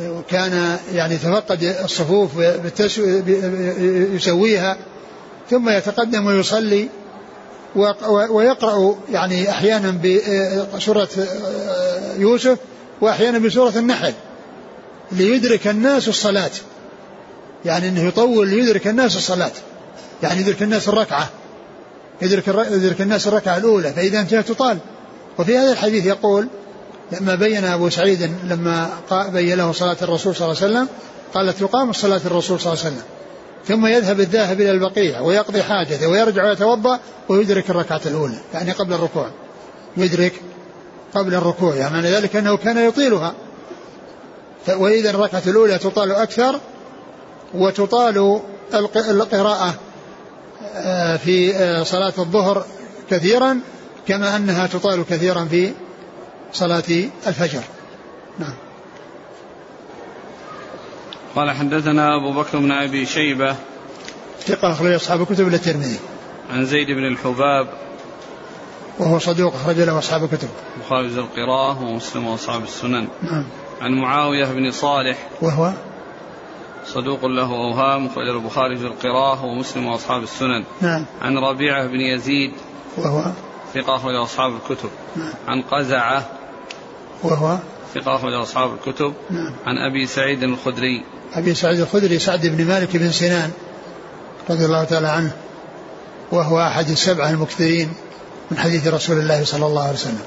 [0.00, 2.30] وكان يعني يتفقد الصفوف
[4.14, 4.76] يسويها
[5.50, 6.88] ثم يتقدم ويصلي
[8.30, 9.90] ويقرأ يعني أحيانا
[10.74, 11.08] بسورة
[12.18, 12.58] يوسف
[13.00, 14.12] وأحيانا بسورة النحل
[15.12, 16.50] ليدرك الناس الصلاة.
[17.64, 19.50] يعني أنه يطول ليدرك الناس الصلاة.
[20.22, 21.28] يعني يدرك الناس الركعة.
[22.22, 24.78] يدرك, يدرك الناس الركعة الأولى فإذا انتهت تطال.
[25.38, 26.48] وفي هذا الحديث يقول
[27.12, 30.88] لما بين أبو سعيد لما بين له صلاة الرسول صلى الله عليه وسلم
[31.34, 33.02] قال تقام صلاة الرسول صلى الله عليه وسلم.
[33.66, 39.30] ثم يذهب الذاهب إلى البقيع ويقضي حاجته ويرجع ويتوضأ ويدرك الركعة الأولى يعني قبل الركوع.
[39.96, 40.32] يدرك
[41.14, 43.34] قبل الركوع يعني معنى ذلك أنه كان يطيلها.
[44.68, 46.60] وإذا الركعة الأولى تطال أكثر
[47.54, 48.40] وتطال
[48.96, 49.74] القراءة
[50.74, 52.64] آه، في آه، صلاة الظهر
[53.10, 53.60] كثيرا
[54.08, 55.72] كما أنها تطال كثيرا في
[56.52, 57.62] صلاة الفجر.
[58.38, 58.54] نعم.
[61.36, 63.56] قال حدثنا أبو بكر بن أبي شيبة.
[64.40, 65.98] ثقة أخرج أصحاب الكتب إلى الترمذي.
[66.52, 67.68] عن زيد بن الحباب.
[68.98, 70.48] وهو صدوق أخرج له أصحاب الكتب.
[70.76, 73.08] البخاري القراءة ومسلم وأصحاب السنن.
[73.22, 73.44] نعم.
[73.80, 75.28] عن معاوية بن صالح.
[75.42, 75.72] وهو؟
[76.86, 80.64] صدوق له أوهام أخرج البخاري في القراءة ومسلم وأصحاب السنن.
[80.80, 81.04] نعم.
[81.22, 82.52] عن ربيعة بن يزيد.
[82.96, 83.24] وهو؟
[83.74, 84.90] ثقة أخرج أصحاب الكتب.
[85.16, 85.32] نعم.
[85.48, 86.28] عن قزعة.
[87.22, 87.58] وهو؟
[87.94, 89.54] ثقة أخرج أصحاب الكتب نعم.
[89.66, 91.04] عن أبي سعيد الخدري.
[91.34, 93.50] أبي سعيد الخدري سعد بن مالك بن سنان
[94.50, 95.32] رضي الله تعالى عنه
[96.32, 97.92] وهو أحد السبعة المكثرين
[98.50, 100.24] من حديث رسول الله صلى الله عليه وسلم.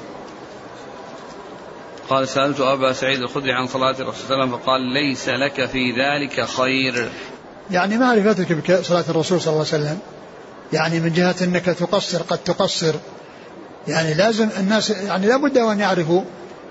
[2.10, 5.66] قال سألت أبا سعيد الخدري عن صلاة الرسول صلى الله عليه وسلم فقال ليس لك
[5.66, 7.10] في ذلك خير.
[7.72, 10.00] يعني معرفتك بصلاة الرسول صلى الله عليه وسلم
[10.74, 12.94] يعني من جهة أنك تقصر قد تقصر.
[13.88, 16.22] يعني لازم الناس يعني لابد أن يعرفوا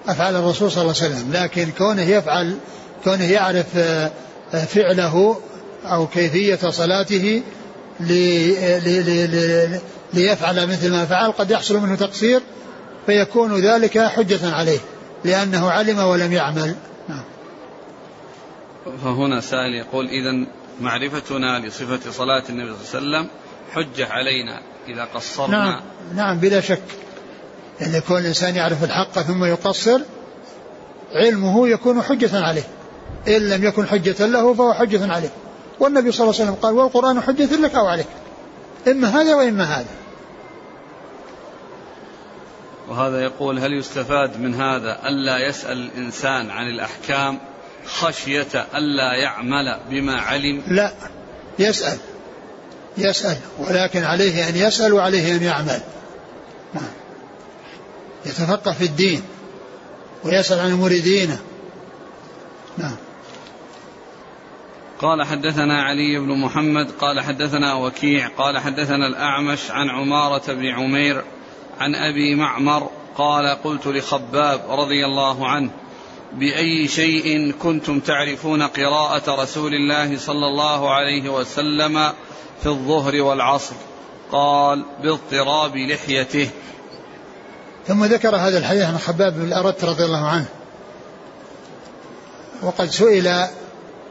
[0.09, 1.33] أفعال الرسول صلى الله عليه وسلم.
[1.33, 2.57] لكن كونه يفعل
[3.05, 4.11] كونه يعرف آه،
[4.55, 5.41] آه، فعله
[5.85, 7.43] أو كيفية صلاته
[10.15, 12.41] ليفعل مثل ما فعل قد يحصل منه تقصير
[13.07, 14.79] فيكون ذلك حجة عليه
[15.25, 16.75] لأنه علم ولم يعمل.
[17.09, 17.25] نعم.
[19.05, 20.47] فهنا سائل يقول إذا
[20.81, 23.31] معرفتنا لصفة صلاة النبي صلى الله عليه وسلم
[23.73, 25.81] حجة علينا إذا قصرنا؟ نعم
[26.17, 26.83] نعم بلا شك.
[27.83, 30.01] يعني كون الإنسان يعرف الحق ثم يقصر
[31.15, 32.63] علمه يكون حجة عليه.
[33.29, 35.31] إن لم يكن حجة له فهو حجة عليه.
[35.81, 38.07] والنبي صلى الله عليه وسلم قال والقرآن حجة لك أو عليك.
[38.89, 39.87] إما هذا وإما هذا.
[42.89, 47.39] وهذا يقول هل يستفاد من هذا ألا يسأل الإنسان عن الأحكام
[47.87, 50.93] خشية ألا يعمل بما علم؟ لا.
[51.59, 51.99] يسأل.
[52.99, 53.37] يسأل.
[53.59, 55.81] ولكن عليه أن يسأل وعليه أن يعمل.
[56.75, 57.02] نعم
[58.27, 59.23] يتفقه في الدين
[60.25, 61.41] ويسأل عن أمور دينه.
[62.79, 62.97] نعم.
[65.03, 71.25] قال حدثنا علي بن محمد قال حدثنا وكيع قال حدثنا الأعمش عن عمارة بن عمير
[71.81, 75.71] عن أبي معمر قال قلت لخباب رضي الله عنه
[76.33, 82.13] بأي شيء كنتم تعرفون قراءة رسول الله صلى الله عليه وسلم
[82.63, 83.75] في الظهر والعصر؟
[84.33, 86.51] قال باضطراب لحيته.
[87.89, 90.47] ثم ذكر هذا الحديث عن خباب بن الأرت رضي الله عنه.
[92.63, 93.47] وقد سئل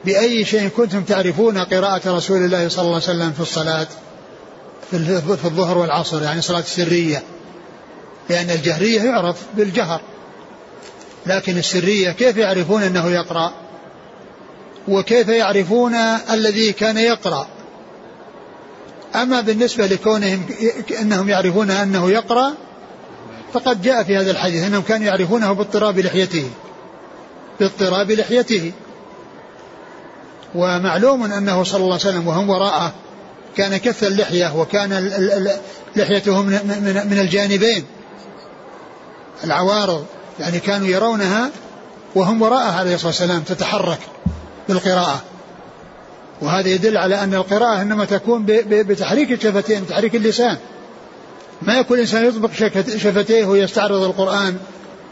[0.06, 3.88] بأي شيء كنتم تعرفون قراءة رسول الله صلى الله عليه وسلم في الصلاة
[4.92, 7.24] في الظهر والعصر يعني صلاة السرية.
[8.30, 10.02] لأن الجهرية يعرف بالجهر.
[11.26, 13.54] لكن السرية كيف يعرفون أنه يقرأ؟
[14.88, 15.96] وكيف يعرفون
[16.32, 17.48] الذي كان يقرأ؟
[19.16, 20.46] أما بالنسبة لكونهم
[21.02, 22.54] أنهم يعرفون أنه يقرأ
[23.54, 26.50] فقد جاء في هذا الحديث أنهم كانوا يعرفونه باضطراب لحيته.
[27.60, 28.72] باضطراب لحيته.
[30.56, 32.94] ومعلوم أنه صلى الله عليه وسلم وهم وراءه
[33.58, 34.94] كان كث اللحية وكان
[35.96, 37.86] لحيته من الجانبين.
[39.44, 40.06] العوارض.
[40.40, 41.50] يعني كانوا يرونها
[42.16, 44.00] وهم وراءه عليه الصلاة والسلام تتحرك
[44.70, 45.22] بالقراءة.
[46.42, 50.58] وهذا يدل على أن القراءة إنما تكون بتحريك الشفتين بتحريك اللسان.
[51.62, 52.52] ما يكون الإنسان يطبق
[52.98, 54.58] شفتيه ويستعرض القرآن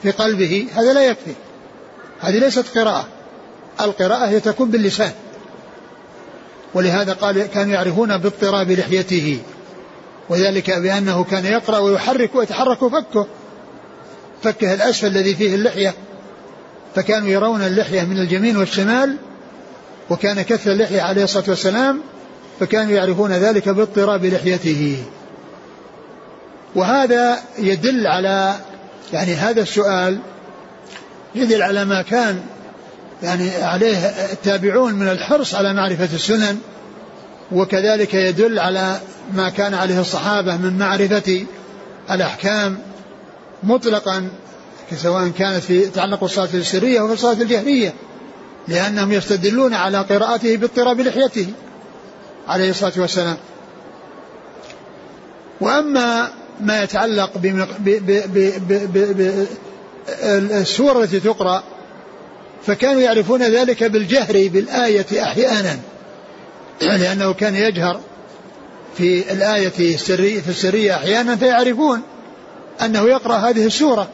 [0.04, 1.34] في قلبه هذا لا يكفي.
[2.20, 3.08] هذه ليست قراءة.
[3.82, 5.12] القراءة هي تكون باللسان.
[6.74, 9.40] ولهذا قال كانوا يعرفون باضطراب لحيته.
[10.30, 13.28] وذلك بأنه كان يقرأ ويحرك ويتحرك فكه
[14.44, 15.94] فكه الأسفل الذي فيه اللحية.
[16.96, 19.16] فكانوا يرون اللحية من اليمين والشمال
[20.10, 22.02] وكان كث اللحية عليه الصلاة والسلام
[22.60, 25.04] فكانوا يعرفون ذلك باضطراب لحيته.
[26.76, 28.56] وهذا يدل على
[29.14, 30.20] يعني هذا السؤال
[31.36, 32.42] يدل على ما كان
[33.24, 33.98] يعني عليه
[34.32, 36.60] التابعون من الحرص على معرفة السنن
[37.52, 39.00] وكذلك يدل على
[39.34, 41.46] ما كان عليه الصحابة من معرفة
[42.12, 42.78] الأحكام
[43.64, 44.30] مطلقا
[44.96, 47.94] سواء كانت في تعلق الصلاة السرية أو الصلاة الجهرية
[48.68, 51.48] لأنهم يستدلون على قراءته باضطراب لحيته
[52.48, 53.38] عليه الصلاة والسلام.
[55.62, 56.30] وأما
[56.60, 57.32] ما يتعلق
[60.18, 61.64] بالسور التي تقرأ
[62.66, 65.80] فكانوا يعرفون ذلك بالجهر بالآية أحيانا.
[66.82, 68.00] لأنه كان يجهر
[68.98, 72.02] في الآية السرية في السرية أحيانا فيعرفون
[72.82, 74.08] أنه يقرأ هذه السورة.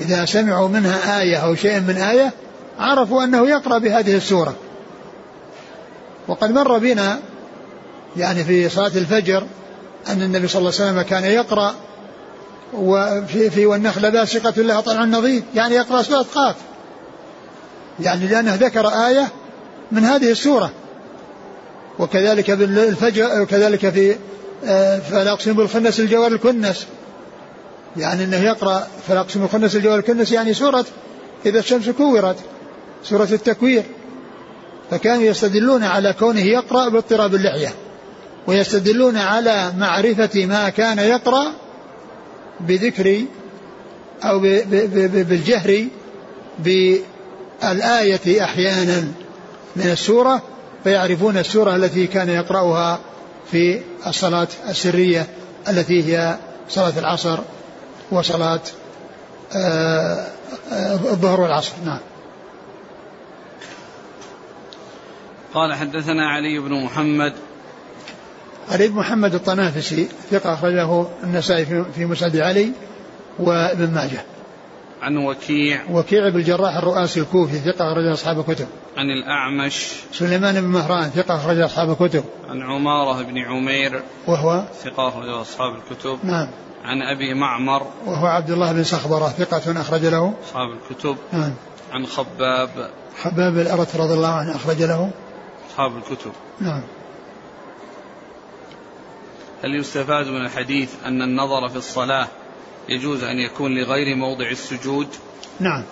[0.00, 2.32] إذا سمعوا منها آية أو شيء من آية
[2.78, 4.56] عرفوا أنه يقرأ بهذه السورة.
[6.28, 7.20] وقد مر بنا
[8.16, 9.46] يعني في صلاة الفجر
[10.08, 11.74] أن النبي صلى الله عليه وسلم كان يقرأ
[12.74, 16.56] وفي في والنخل باسقة لها طلع النظير يعني يقرأ سورة قاف.
[18.00, 19.28] يعني لأنه ذكر آية
[19.92, 20.70] من هذه السورة.
[21.98, 24.16] وكذلك بالفجر وكذلك في
[24.64, 26.86] آه، فلا أقسم بالخنس الجوار الكنس.
[27.96, 30.84] يعني أنه يقرأ فلا أقسم بالخنس الجوار الكنس يعني سورة
[31.46, 32.36] إذا الشمس كورت
[33.04, 33.82] سورة التكوير.
[34.90, 37.74] فكانوا يستدلون على كونه يقرأ باضطراب اللحية.
[38.46, 41.52] ويستدلون على معرفة ما كان يقرأ
[42.60, 43.24] بذكر
[44.24, 45.86] أو بالجهر
[46.58, 49.00] بالآية أحيانا
[49.76, 50.42] من السورة
[50.84, 53.00] فيعرفون السورة التي كان يقرأها
[53.50, 55.26] في الصلاة السرية
[55.68, 56.36] التي هي
[56.68, 57.38] صلاة العصر
[58.10, 58.60] وصلاة
[59.56, 60.26] آه،
[60.72, 61.98] آه، الظهر والعصر نعم.
[65.54, 67.32] قال حدثنا علي بن محمد
[68.70, 72.72] علي بن محمد الطنافسي ثقة أخرجه النسائي في مسند علي
[73.38, 74.24] وابن ماجه.
[75.02, 78.66] عن وكيع وكيع بن الجراح الرؤاسي الكوفي ثقة أخرج أصحاب الكتب.
[78.96, 82.24] عن الأعمش سليمان بن مهران ثقة أخرج أصحاب الكتب.
[82.50, 86.18] عن عمارة بن عمير وهو ثقة أخرج أصحاب الكتب.
[86.22, 86.48] نعم.
[86.84, 91.16] عن أبي معمر وهو عبد الله بن صخبرة ثقة أخرج له أصحاب الكتب.
[91.32, 91.54] نعم.
[91.92, 92.90] عن خباب
[93.22, 95.10] خباب الأرت رضي الله عنه أخرج له
[95.70, 96.32] أصحاب الكتب.
[96.60, 96.82] نعم.
[99.64, 102.28] هل يستفاد من الحديث أن النظر في الصلاة
[102.88, 105.06] يجوز أن يكون لغير موضع السجود؟
[105.60, 105.84] نعم.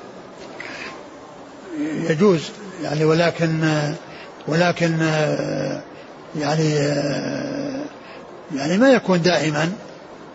[1.81, 2.51] يجوز
[2.83, 3.61] يعني ولكن
[4.49, 4.99] ولكن
[6.37, 6.75] يعني
[8.55, 9.73] يعني ما يكون دائما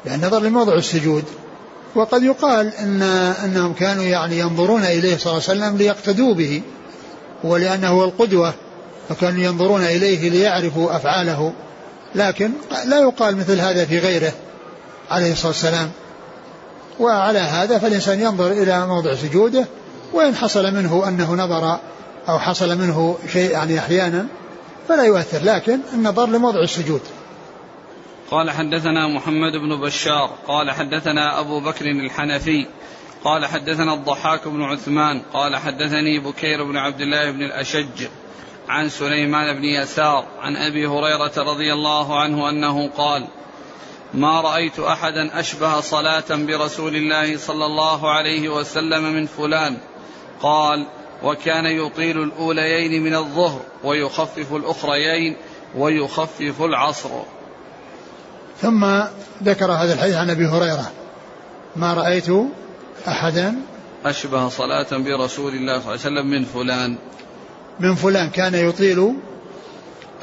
[0.05, 1.23] يعني نظر لموضع السجود.
[1.95, 3.01] وقد يقال إن
[3.43, 6.61] إنهم كانوا يعني ينظرون إليه صلى الله عليه وسلم ليقتدوا به
[7.43, 8.53] ولأنه هو القدوة
[9.09, 11.53] فكانوا ينظرون إليه ليعرفوا أفعاله.
[12.15, 12.51] لكن
[12.85, 14.31] لا يقال مثل هذا في غيره
[15.09, 15.91] عليه الصلاة والسلام.
[16.99, 19.65] وعلى هذا فالإنسان ينظر إلى موضع سجوده
[20.13, 21.79] وإن حصل منه أنه نظر
[22.29, 24.27] أو حصل منه شيء يعني أحيانا
[24.87, 27.01] فلا يؤثر لكن النظر لموضع السجود.
[28.31, 32.67] قال حدثنا محمد بن بشار قال حدثنا أبو بكر الحنفي
[33.23, 38.07] قال حدثنا الضحاك بن عثمان قال حدثني بكير بن عبد الله بن الأشج
[38.69, 43.27] عن سليمان بن يسار عن أبي هريرة رضي الله عنه أنه قال
[44.13, 49.77] ما رأيت أحدا أشبه صلاة برسول الله صلى الله عليه وسلم من فلان.
[50.41, 50.87] قال
[51.23, 55.35] وكان يطيل الأوليين من الظهر ويخفف الأخريين
[55.75, 57.09] ويخفف العصر.
[58.61, 58.85] ثم
[59.43, 60.91] ذكر هذا الحديث عن أبي هريرة
[61.75, 62.27] ما رأيت
[63.07, 63.55] أحدا
[64.05, 66.97] أشبه صلاة برسول الله صلى الله عليه وسلم من فلان.
[67.79, 69.13] من فلان كان يطيل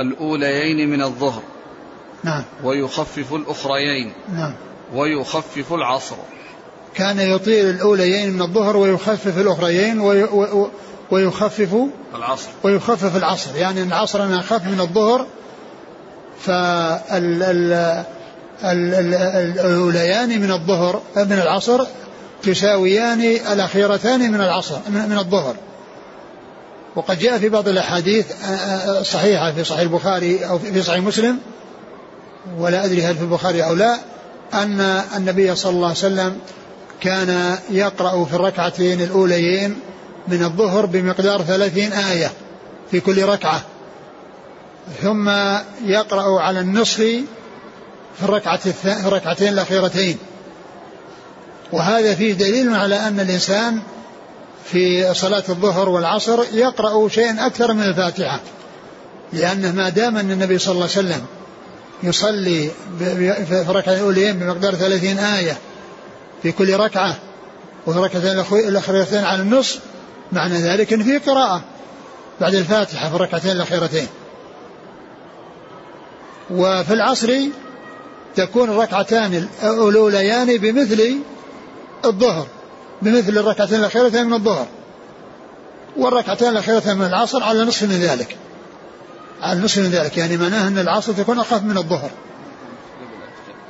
[0.01, 1.43] الأوليين من الظهر.
[2.25, 2.43] نعم.
[2.65, 4.13] ويخفف الأخريين.
[4.35, 4.55] نعم.
[4.95, 6.17] ويخفف العصر.
[6.95, 10.29] كان يطيل الأوليين من الظهر ويخفف الأخريين وي
[11.11, 11.77] ويخفف
[12.15, 12.49] العصر.
[12.63, 13.57] ويخفف العصر.
[13.57, 15.27] يعني العصر أنا أخف من الظهر
[16.41, 17.43] فال
[18.65, 21.87] الأوليان من الظهر من العصر
[22.43, 23.21] تساويان
[23.53, 25.57] الأخيرتان من العصر من الظهر.
[26.97, 28.27] وقد جاء في بعض الأحاديث
[29.01, 31.39] الصحيحة في صحيح البخاري أو في صحيح مسلم
[32.59, 33.99] ولا أدري هل في البخاري أو لا
[34.55, 34.81] أن
[35.17, 36.39] النبي صلى الله عليه وسلم
[37.01, 39.77] كان يقرأ في الركعتين الأوليين
[40.29, 42.31] من الظهر بمقدار ثلاثين آية
[42.91, 43.63] في كل ركعة
[45.03, 45.31] ثم
[45.85, 46.97] يقرأ على النصف
[48.19, 50.19] في الركعة الركعتين الأخيرتين.
[51.73, 53.81] وهذا فيه دليل على أن الإنسان
[54.65, 58.41] في صلاة الظهر والعصر يقرأ شيئا أكثر من الفاتحة
[59.33, 61.27] لأنه ما دام أن النبي صلى الله عليه وسلم
[62.03, 62.71] يصلي
[63.49, 65.59] في الركعة الأولين بمقدار ثلاثين آية
[66.43, 67.17] في كل ركعة
[67.87, 69.79] وفي الأخيرتين على النص
[70.33, 71.63] معنى ذلك أن في قراءة
[72.41, 74.07] بعد الفاتحة في الركعتين الأخيرتين.
[76.51, 77.39] وفي العصر
[78.37, 81.17] تكون الركعتان الأوليان بمثل
[82.05, 82.47] الظهر.
[83.03, 84.67] بمثل الركعتين الأخيرتين من الظهر
[85.97, 88.37] والركعتين الأخيرتين من العصر على نصف من ذلك.
[89.43, 92.11] على نصف من ذلك يعني معناه أن العصر تكون أخف من الظهر.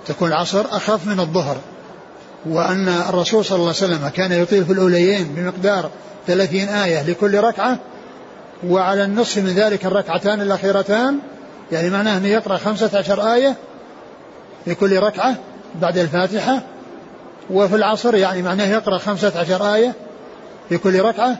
[0.07, 1.57] تكون العصر أخف من الظهر.
[2.47, 5.91] وأن الرسول صلى الله عليه وسلم كان يطيل في الأوليين بمقدار
[6.26, 7.78] ثلاثين آية لكل ركعة
[8.66, 11.18] وعلى النصف من ذلك الركعتان الأخيرتان
[11.72, 13.57] يعني معناه أنه يقرأ خمسة عشر آية
[14.64, 15.35] في كل ركعة
[15.80, 16.62] بعد الفاتحة
[17.51, 19.93] وفي العصر يعني معناه يقرأ خمسة عشر آية
[20.68, 21.36] في كل ركعة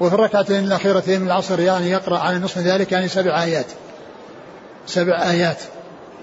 [0.00, 3.66] وفي الركعتين الأخيرتين من العصر يعني يقرأ على نصف ذلك يعني سبع آيات.
[4.86, 5.58] سبع آيات.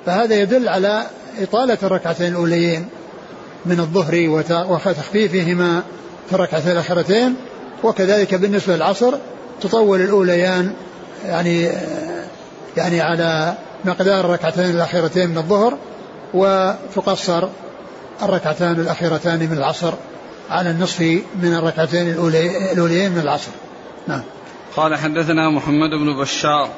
[0.06, 1.04] فهذا يدل على
[1.42, 2.88] إطالة الركعتين الأوليين
[3.66, 4.30] من الظهر
[4.70, 5.84] وتخفيفهما
[6.30, 7.36] في الركعتين الأخيرتين
[7.84, 9.14] وكذلك بالنسبة للعصر
[9.62, 10.74] تطول الأوليان
[11.26, 11.70] يعني
[12.78, 13.54] يعني على
[13.86, 15.78] مقدار الركعتين الأخيرتين من الظهر
[16.34, 17.48] وتقصر
[18.24, 19.94] الركعتان الأخيرتان من العصر
[20.50, 21.02] على النصف
[21.42, 23.52] من الركعتين الأوليين من العصر.
[24.08, 24.22] نعم.
[24.76, 26.70] قال حدثنا محمد بن بشار.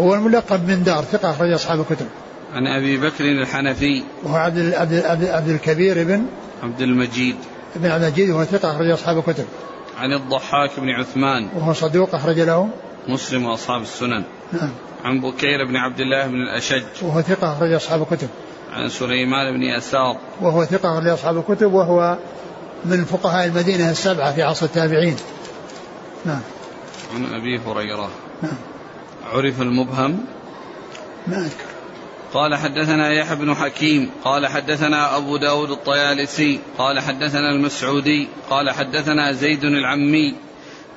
[0.00, 2.06] هو الملقب من دار ثقة أخرج أصحاب الكتب.
[2.54, 4.02] عن أبي بكر الحنفي.
[4.24, 6.26] وهو عبد عبد عبد, عبد الكبير بن
[6.62, 7.36] عبد المجيد.
[7.76, 9.44] بن عبد المجيد وهو ثقة أخرج أصحاب الكتب.
[9.98, 11.48] عن الضحاك بن عثمان.
[11.56, 12.68] وهو صدوق أخرج له.
[13.08, 14.24] مسلم وأصحاب السنن.
[14.52, 14.70] نعم.
[15.04, 16.82] عن بكير بن عبد الله بن الأشج.
[17.02, 18.28] وهو ثقة أخرج أصحاب الكتب.
[18.72, 20.16] عن سليمان بن يسار.
[20.40, 22.18] وهو ثقة أخرج أصحاب الكتب وهو
[22.84, 25.16] من فقهاء المدينة السبعة في عصر التابعين.
[26.24, 26.40] نعم.
[27.14, 28.10] عن أبي هريرة.
[28.42, 28.56] نعم.
[29.32, 30.24] عرف المبهم؟
[31.26, 31.64] ما أذكر.
[32.34, 39.32] قال حدثنا يحيى بن حكيم قال حدثنا أبو داود الطيالسي قال حدثنا المسعودي قال حدثنا
[39.32, 40.34] زيد العمي.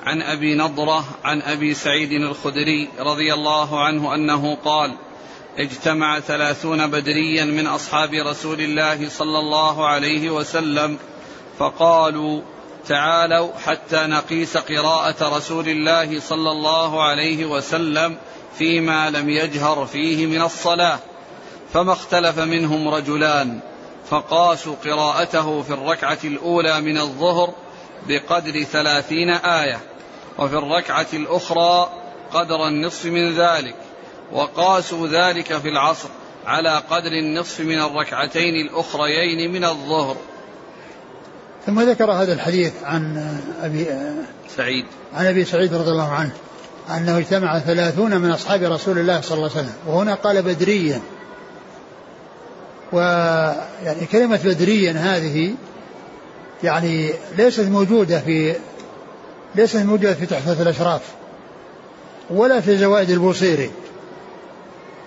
[0.04, 4.92] عن أبي نضرة عن أبي سعيد الخدري رضي الله عنه أنه قال
[5.58, 10.98] اجتمع ثلاثون بدريا من أصحاب رسول الله صلى الله عليه وسلم
[11.58, 12.42] فقالوا
[12.88, 18.16] تعالوا حتى نقيس قراءة رسول الله صلى الله عليه وسلم
[18.58, 20.98] فيما لم يجهر فيه من الصلاة.
[21.72, 23.60] فما اختلف منهم رجلان
[24.10, 27.54] فقاسوا قراءته في الركعة الأولى من الظهر
[28.08, 29.80] بقدر ثلاثين آية
[30.38, 31.88] وفي الركعة الأخرى
[32.32, 33.76] قدر النصف من ذلك.
[34.32, 36.08] وقاسوا ذلك في العصر
[36.46, 40.16] على قدر النصف من الركعتين الأخريين من الظهر.
[41.66, 43.30] ثم ذكر هذا الحديث عن
[43.62, 43.86] أبي
[44.56, 44.84] سعيد.
[45.14, 46.32] عن أبي سعيد رضي الله عنه
[46.90, 51.00] أنه اجتمع ثلاثون من أصحاب رسول الله صلى الله عليه وسلم وهنا قال بدريا.
[52.92, 55.54] ويعني كلمة بدريا هذه
[56.62, 58.54] يعني ليست موجودة في
[59.54, 61.00] ليست موجودة في تحفة الأشراف
[62.30, 63.70] ولا في زوائد البوصيري.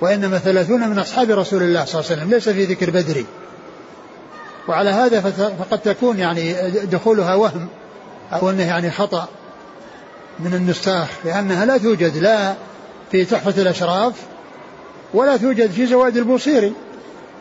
[0.02, 2.34] وإنما ثلاثون من أصحاب رسول الله صلى الله عليه وسلم.
[2.34, 3.26] ليس في ذكر بدري
[4.68, 5.22] وعلى هذا
[5.60, 7.68] فقد تكون يعني دخولها وهم
[8.34, 9.28] أو أنه يعني خطأ
[10.40, 12.54] من النساخ لأنها لا توجد لا
[13.12, 14.14] في تحفة الأشراف
[15.14, 16.74] ولا توجد في زوائد البوصيري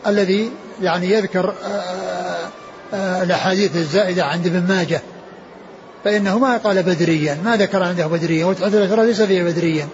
[0.07, 0.51] الذي
[0.81, 2.49] يعني يذكر آه،
[2.93, 5.01] آه، الأحاديث الزائدة عند ابن ماجه.
[6.03, 9.87] فإنه ما قال بدريا ما ذكر عنده بدريا وتحفة الأشراف ليس فيه بدريا.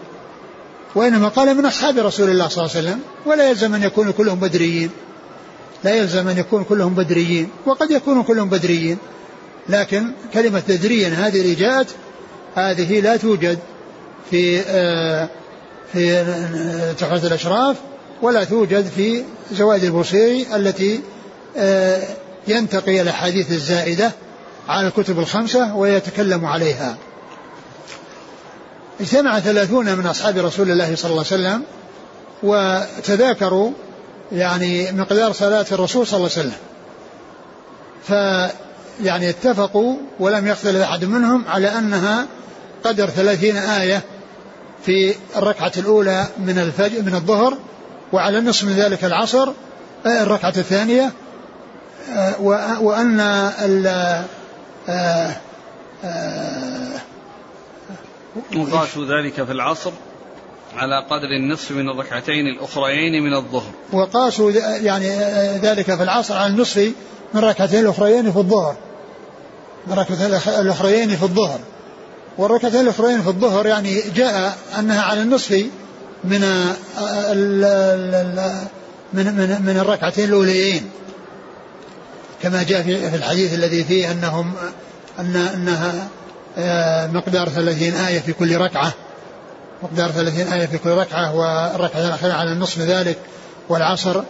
[0.95, 4.39] وإنما قال من أصحاب رسول الله صلى الله عليه وسلم ولا يلزم أن يكونوا كلهم
[4.39, 4.89] بدريين.
[5.83, 8.97] لا يلزم أن يكون كلهم بدريين وقد يكونوا كلهم بدريين.
[9.69, 11.87] لكن كلمة بدريا هذه اللي جاءت
[12.55, 13.59] هذه لا توجد
[14.31, 15.29] في آه،
[15.93, 16.23] في
[16.99, 17.77] تحفة الأشراف
[18.21, 20.99] ولا توجد في زوائد البوصيري التي
[21.57, 22.01] آه،
[22.47, 24.11] ينتقي الأحاديث الزائدة
[24.67, 26.97] على الكتب الخمسة ويتكلم عليها.
[29.01, 31.63] اجتمع ثلاثون من أصحاب رسول الله صلى الله عليه وسلم
[32.43, 33.71] وتذاكروا
[34.31, 36.57] يعني مقدار صلاة الرسول صلى الله عليه وسلم.
[38.07, 38.11] ف
[39.03, 42.27] يعني اتفقوا ولم يختلف أحد منهم على أنها
[42.83, 44.01] قدر ثلاثين آية
[44.85, 47.57] في الركعة الأولى من الفجر من الظهر
[48.13, 49.49] وعلى النصف من ذلك العصر
[50.05, 51.11] آه، الركعة الثانية
[52.15, 52.41] آه،
[52.81, 53.19] وأن
[53.59, 53.87] ال
[58.55, 59.91] وقاسوا ذلك في العصر
[60.75, 63.71] على قدر النصف من الركعتين الأخريين من الظهر.
[63.93, 64.51] وقاسوا
[64.81, 65.09] يعني
[65.59, 66.77] ذلك في العصر على النصف
[67.33, 68.75] من الركعتين الأخريين في الظهر.
[69.87, 70.25] من الركعتين
[70.59, 71.59] الأخريين في الظهر.
[72.37, 75.51] والركعتين الأخريين في الظهر يعني جاء أنها على النصف
[76.23, 76.41] من
[79.13, 80.89] من من, من الركعتين الأوليين.
[82.43, 84.53] كما جاء في الحديث الذي فيه أنهم
[85.19, 86.07] أن أنها
[87.13, 88.93] مقدار ثلاثين آية في كل ركعة.
[89.83, 93.17] مقدار ثلاثين آية في كل ركعة والركعة الأخيرة على النصف ذلك
[93.69, 94.21] والعصر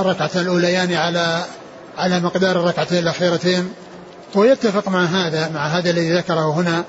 [0.00, 1.44] الركعتين الأوليان على
[1.98, 3.72] على مقدار الركعتين الأخيرتين.
[4.34, 6.84] ويتفق مع هذا مع هذا الذي ذكره هنا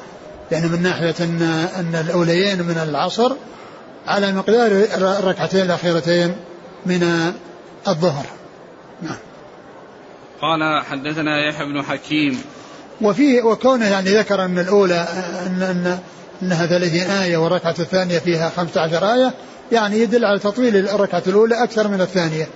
[0.51, 1.41] يعني من ناحية أن
[1.75, 3.31] أن الأوليين من العصر
[4.07, 6.35] على مقدار الركعتين الأخيرتين
[6.85, 7.33] من
[7.87, 8.25] الظهر.
[9.01, 9.17] نعم.
[10.41, 12.41] قال حدثنا يحيى بن حكيم
[13.01, 15.07] وفيه وكونه يعني ذكر أن الأولى
[15.45, 15.99] أن, أن
[16.41, 19.33] أنها 30 آية والركعة الثانية فيها 15 آية
[19.71, 22.47] يعني يدل على تطويل الركعة الأولى أكثر من الثانية.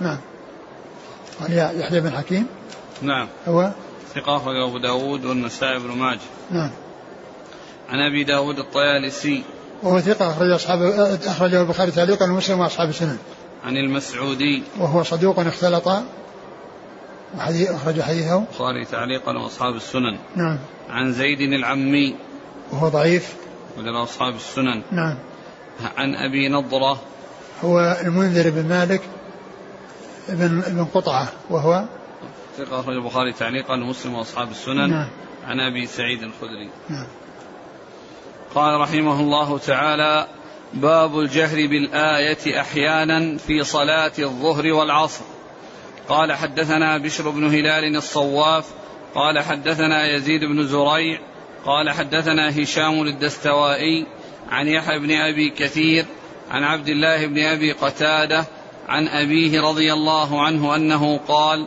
[0.00, 0.18] نعم.
[1.40, 2.46] قال يحيى بن حكيم.
[3.02, 3.28] نعم.
[3.48, 3.70] هو؟
[4.14, 6.20] ثقة أبو داود والنسائي بن ماجه.
[6.50, 6.70] نعم.
[7.88, 9.42] عن أبي داود الطيالسي.
[9.82, 10.82] وهو ثقة أخرج أصحاب
[11.26, 13.18] أخرجه البخاري تعليقا ومسلم وأصحاب السنن.
[13.64, 14.62] عن المسعودي.
[14.78, 15.88] وهو صدوق اختلط
[17.34, 18.38] وحديث أخرج حديثه.
[18.38, 20.18] البخاري تعليقا وأصحاب السنن.
[20.36, 20.58] نعم.
[20.90, 22.14] عن زيد العمي.
[22.72, 23.34] وهو ضعيف.
[23.78, 24.82] ولنا أصحاب السنن.
[24.92, 25.18] نعم.
[25.96, 27.00] عن أبي نضرة.
[27.64, 29.00] هو المنذر بن مالك
[30.28, 31.84] بن بن قطعة وهو
[32.58, 34.90] ثقة أخرج البخاري تعليقا ومسلم وأصحاب السنن.
[34.90, 35.08] نعم.
[35.46, 36.70] عن أبي سعيد الخدري.
[36.88, 37.06] نعم.
[38.54, 40.26] قال رحمه الله تعالى
[40.74, 45.24] باب الجهر بالآية أحيانا في صلاة الظهر والعصر.
[46.08, 48.64] قال حدثنا بشر بن هلال الصواف
[49.14, 51.18] قال حدثنا يزيد بن زريع
[51.66, 54.06] قال حدثنا هشام الدستوائي
[54.50, 56.06] عن يحيى بن أبي كثير
[56.50, 58.46] عن عبد الله بن أبي قتادة
[58.88, 61.66] عن أبيه رضي الله عنه أنه قال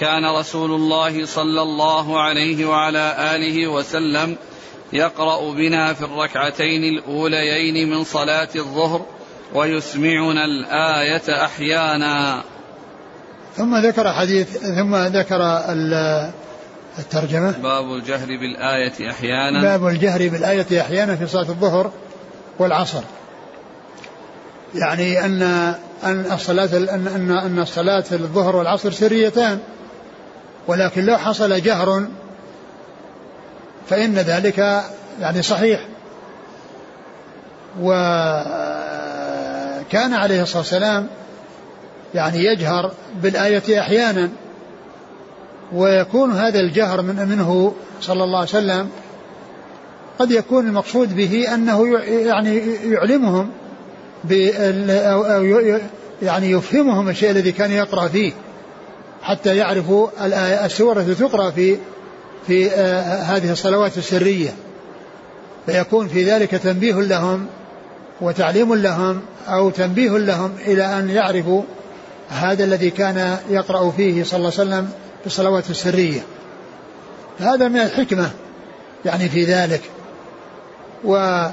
[0.00, 4.36] كان رسول الله صلى الله عليه وعلى آله وسلم
[4.92, 9.06] يقرأ بنا في الركعتين الأوليين من صلاة الظهر
[9.54, 12.44] ويسمعنا الآية أحيانا.
[13.58, 15.40] ثم ذكر حديث ثم ذكر
[16.98, 17.50] الترجمة.
[17.50, 19.62] باب الجهر بالآية أحيانا.
[19.62, 21.90] باب الجهر بالآية أحيانا في صلاة الظهر
[22.58, 23.02] والعصر.
[24.74, 25.42] يعني أن
[26.04, 29.58] أن الصلاة أن أن أن الصلاة الظهر والعصر سريتان
[30.66, 32.06] ولكن لو حصل جهر
[33.88, 34.82] فإن ذلك
[35.20, 35.80] يعني صحيح.
[37.80, 37.94] وكان
[40.14, 41.08] عليه الصلاة والسلام
[42.14, 42.92] يعني يجهر
[43.22, 44.28] بالآية أحيانا
[45.72, 48.88] ويكون هذا الجهر من منه صلى الله عليه وسلم
[50.18, 53.50] قد يكون المقصود به أنه يعني يعلمهم
[54.90, 55.60] أو
[56.22, 58.32] يعني يفهمهم الشيء الذي كان يقرأ فيه
[59.22, 60.08] حتى يعرفوا
[60.66, 61.76] السورة التي تقرأ في
[62.46, 64.50] في آه، هذه الصلوات السرية.
[65.66, 67.46] فيكون في ذلك تنبيه لهم
[68.20, 71.62] وتعليم لهم أو تنبيه لهم إلى أن يعرفوا
[72.28, 76.20] هذا الذي كان يقرأ فيه صلى الله عليه وسلم في الصلوات السرية.
[77.40, 78.30] هذا من الحكمة
[79.04, 79.80] يعني في ذلك.
[81.04, 81.44] و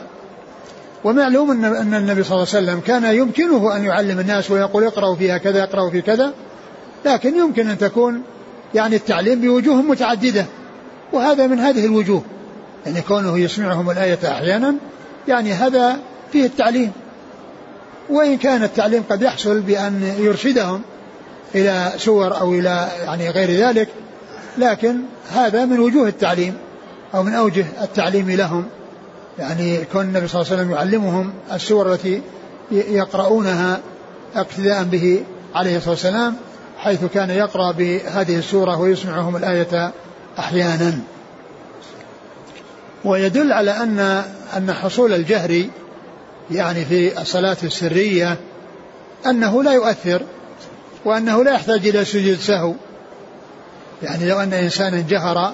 [1.04, 5.16] ومعلوم أن أن النبي صلى الله عليه وسلم كان يمكنه أن يعلم الناس ويقول اقرأوا
[5.16, 6.34] فيها كذا اقرأوا في كذا
[7.06, 8.22] لكن يمكن أن تكون
[8.74, 10.46] يعني التعليم بوجوه متعددة.
[11.14, 12.22] وهذا من هذه الوجوه
[12.86, 14.76] يعني كونه يسمعهم الآية أحيانا
[15.28, 15.98] يعني هذا
[16.32, 16.92] فيه التعليم.
[18.10, 20.82] وإن كان التعليم قد يحصل بأن يرشدهم
[21.56, 23.89] إلى سور أو إلى يعني غير ذلك
[24.58, 24.97] لكن
[25.32, 26.58] هذا من وجوه التعليم
[27.16, 28.66] أو من أوجه التعليم لهم.
[29.39, 32.22] يعني كون النبي صلى الله عليه وسلم يعلمهم السور التي
[32.72, 33.80] يقرؤونها
[34.36, 35.24] اقتداء به
[35.56, 36.36] عليه الصلاة والسلام
[36.78, 39.91] حيث كان يقرأ بهذه السورة ويسمعهم الآية
[40.39, 40.99] أحيانا.
[43.06, 44.24] ويدل على أن
[44.58, 45.66] أن حصول الجهر
[46.52, 48.38] يعني في الصلاة السرية
[49.26, 50.22] أنه لا يؤثر
[51.06, 52.74] وأنه لا يحتاج إلى سجود سهو.
[54.04, 55.54] يعني لو أن إنسانا جهر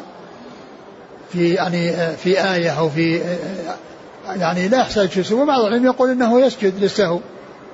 [1.33, 3.21] في يعني في آية أو في
[4.39, 7.19] يعني لا يحتاج سهو وبعض العلم يقول أنه يسجد للسهو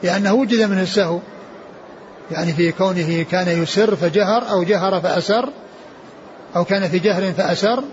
[0.04, 1.20] لأنه وجد منه السهو.
[2.32, 5.50] يعني في كونه كان يسر فجهر أو جهر فأسر
[6.56, 7.84] أو كان في جهر فأسر.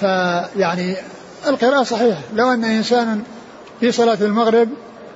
[0.00, 0.96] فيعني
[1.46, 3.20] القراءة صحيح لو أن إنسانا
[3.80, 4.68] في صلاة المغرب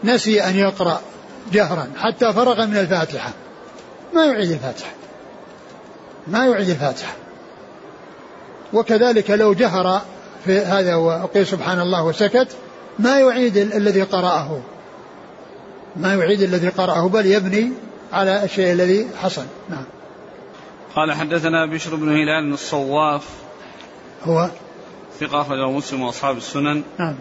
[0.05, 1.01] نسي أن يقرأ
[1.53, 3.31] جهرا حتى فرغ من الفاتحة.
[4.15, 4.91] ما يعيد الفاتحة.
[6.27, 7.13] ما يعيد الفاتحة.
[8.73, 10.03] وكذلك لو جهر
[10.45, 12.49] في هذا وقيل سبحان الله وسكت
[12.99, 14.61] ما يعيد الذي قرأه.
[15.97, 17.73] ما يعيد الذي قرأه بل يبني
[18.13, 19.45] على الشيء الذي حصل.
[19.71, 19.85] نعم.
[20.97, 23.29] قال حدثنا بشر بن هلال الصواف.
[24.25, 24.49] هو
[25.21, 26.83] ثقة أخرجه مسلم وأصحاب السنن.
[26.99, 27.15] نعم.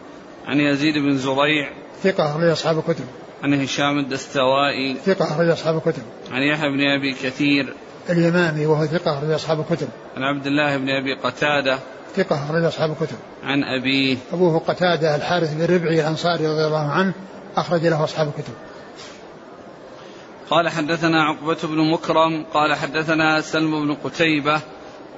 [0.48, 1.72] عن يزيد بن زريع.
[2.04, 3.06] ثقة أخرج أصحاب الكتب.
[3.44, 4.96] عن هشام الدستوائي.
[5.06, 6.04] ثقة أخرج أصحاب الكتب.
[6.32, 7.74] عن يحيى بن أبي كثير.
[8.10, 9.88] اليمامي وهو ثقة أخرج أصحاب الكتب.
[10.18, 11.80] عن عبد الله بن أبي قتادة.
[12.16, 13.18] ثقة أخرج أصحاب الكتب.
[13.44, 14.18] عن أبيه.
[14.34, 17.14] أبوه قتادة الحارث بن ربعي الأنصاري رضي الله عنه
[17.56, 18.54] أخرج له أصحاب الكتب.
[20.50, 24.62] قال حدثنا عقبة بن مكرم قال حدثنا سلم بن قتيبة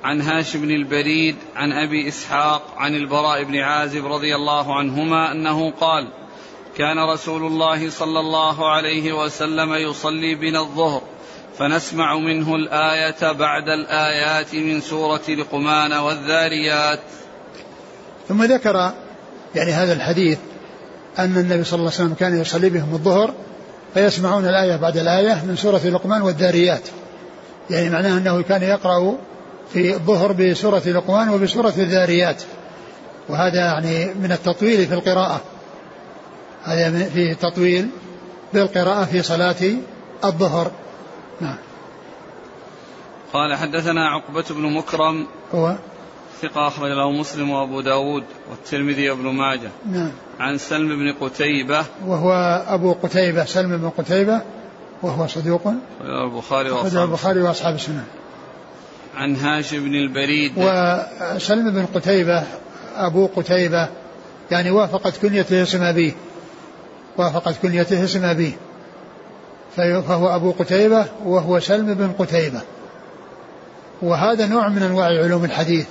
[0.03, 5.71] عن هاشم بن البريد عن أبي إسحاق عن البراء بن عازب رضي الله عنهما أنه
[5.71, 6.07] قال
[6.77, 11.01] كان رسول الله صلى الله عليه وسلم يصلي بنا الظهر
[11.57, 16.99] فنسمع منه الآية بعد الآيات من سورة لقمان والذاريات.
[18.27, 18.93] ثم ذكر
[19.55, 20.37] يعني هذا الحديث
[21.19, 23.33] أن النبي صلى الله عليه وسلم كان يصلي بهم الظهر
[23.93, 26.87] فيسمعون الآية بعد الآية من سورة لقمان والذاريات.
[27.69, 29.17] يعني معناه أنه كان يقرأ
[29.73, 32.43] في الظهر بسورة لقمان وبسورة الذاريات.
[33.29, 35.41] وهذا يعني من التطويل في القراءة.
[36.63, 37.89] هذا فيه تطويل
[38.53, 39.55] بالقراءة في صلاة
[40.23, 40.71] الظهر.
[41.41, 41.55] نعم.
[43.33, 45.75] قال حدثنا عقبة بن مكرم هو
[46.41, 49.69] ثقة أخرج له مسلم وأبو داود والترمذي وابن ماجه.
[49.91, 50.11] نعم.
[50.39, 51.85] عن سلم بن قتيبة.
[52.05, 52.31] وهو
[52.67, 54.41] أبو قتيبة سلم بن قتيبة
[55.01, 55.73] وهو صدوق.
[56.01, 58.03] البخاري وأصحاب البخاري وأصحاب السنن
[59.15, 60.51] عن هاشم بن البريد.
[60.57, 62.43] وسلم بن قتيبة
[62.95, 63.89] أبو قتيبة
[64.51, 66.11] يعني وافقت كنيته اسم أبيه.
[67.17, 68.51] وافقت كنيته اسم أبيه.
[69.77, 72.61] فهو أبو قتيبة وهو سلم بن قتيبة.
[74.01, 75.85] وهذا نوع من أنواع علوم الحديث.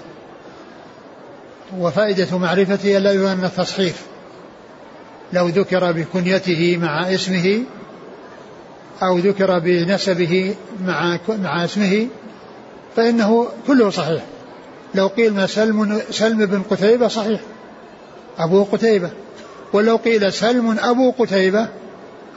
[1.79, 4.03] وفائدة معرفته لا يظن التصحيف.
[5.33, 7.63] لو ذكر بكنيته مع اسمه
[9.03, 10.55] أو ذكر بنسبه
[10.87, 12.07] مع مع اسمه
[12.97, 14.23] فإنه كله صحيح.
[14.95, 17.41] لو قيل ما سلم سلم بن قتيبة صحيح.
[18.39, 19.11] أبو قتيبة.
[19.73, 21.69] ولو قيل سلم أبو قتيبة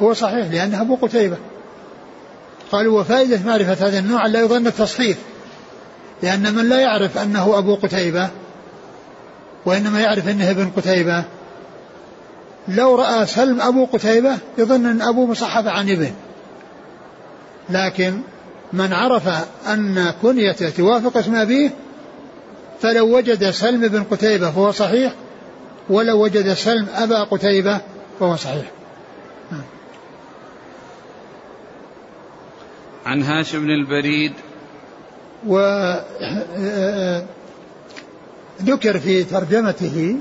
[0.01, 1.37] هو صحيح لأنه أبو قتيبة.
[2.71, 5.17] قالوا وفائدة معرفة هذا النوع لا يظن التصحيف
[6.23, 8.29] لأن من لا يعرف أنه أبو قتيبة
[9.65, 11.23] وإنما يعرف أنه ابن قتيبة.
[12.67, 16.11] لو رأى سلم أبو قتيبة يظن أن أبو مصحف عن ابن
[17.69, 18.21] لكن
[18.75, 19.27] من عرف
[19.67, 21.71] أن كنيته توافق اسم أبيه
[22.81, 25.13] فلو وجد سلم بن قتيبة فهو صحيح
[25.89, 27.81] ولو وجد سلم أبا قتيبة
[28.19, 28.65] فهو صحيح.
[33.05, 34.33] عن هاشم بن البريد.
[35.47, 35.57] و
[38.61, 40.17] ذكر في ترجمته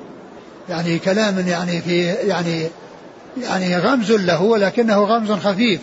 [0.68, 2.68] يعني كلام يعني في يعني
[3.42, 5.80] يعني غمز له ولكنه غمز خفيف.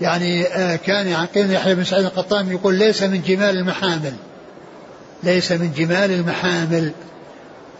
[0.00, 4.12] يعني آه، كان يعقيل يحيى بن سعيد القطان يقول ليس من جمال المحامل.
[5.22, 6.92] ليس من جمال المحامل.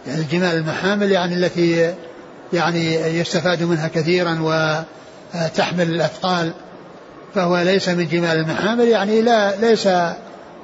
[0.07, 1.93] يعني جمال المحامل يعني التي
[2.53, 6.53] يعني يستفاد منها كثيرا وتحمل الأثقال.
[7.35, 9.85] فهو ليس من جمال المحامل يعني لا ليس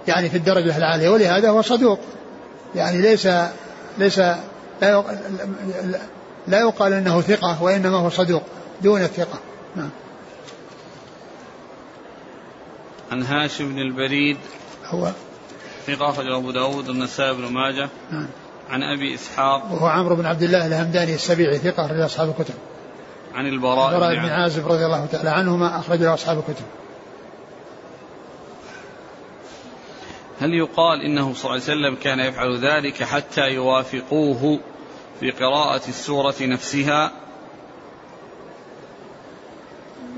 [0.07, 1.99] يعني في الدرجة العالية ولهذا هو صدوق.
[2.75, 3.27] يعني ليس
[3.97, 4.19] ليس
[4.81, 5.03] لا
[6.47, 8.43] لا يقال إنه ثقة وإنما هو صدوق
[8.81, 9.39] دون الثقة.
[9.75, 9.89] نعم.
[13.11, 14.37] عن هاشم بن البريد
[14.85, 15.11] هو
[15.87, 17.89] ثقة أخرج أبو داود والنسائي بن ماجه.
[18.11, 18.27] نعم.
[18.69, 19.71] عن أبي إسحاق.
[19.71, 22.55] وهو عمرو بن عبد الله الهمداني السبيعي ثقة أخرج أصحاب الكتب.
[23.33, 24.67] عن البراء, البراء بن عازب.
[24.67, 26.65] رضي الله تعالى عنهما أخرج له أصحاب الكتب.
[30.39, 34.59] هل يقال إنه صلى الله عليه وسلم كان يفعل ذلك حتى يوافقوه
[35.19, 37.11] في قراءة السورة نفسها؟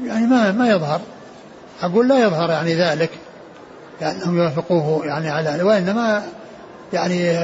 [0.05, 1.01] يعني ما ما يظهر.
[1.81, 3.09] أقول لا يظهر يعني ذلك
[4.01, 6.23] يعني أنهم يوافقوه يعني على وإنما
[6.93, 7.39] يعني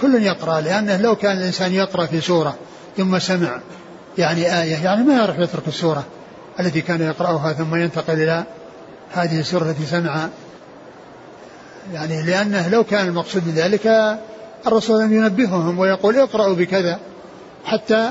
[0.00, 2.56] كل يقرأ لأنه لو كان الإنسان يقرأ في سورة
[2.96, 3.60] ثم سمع
[4.18, 6.04] يعني آية يعني ما يعرف يترك السورة
[6.60, 8.44] التي كان يقرأها ثم ينتقل إلى
[9.12, 10.28] هذه السورة التي سمع.
[11.94, 14.16] يعني لأنه لو كان المقصود من ذلك
[14.66, 16.98] الرسول أن ينبههم ويقول اقرأوا بكذا
[17.64, 18.10] حتى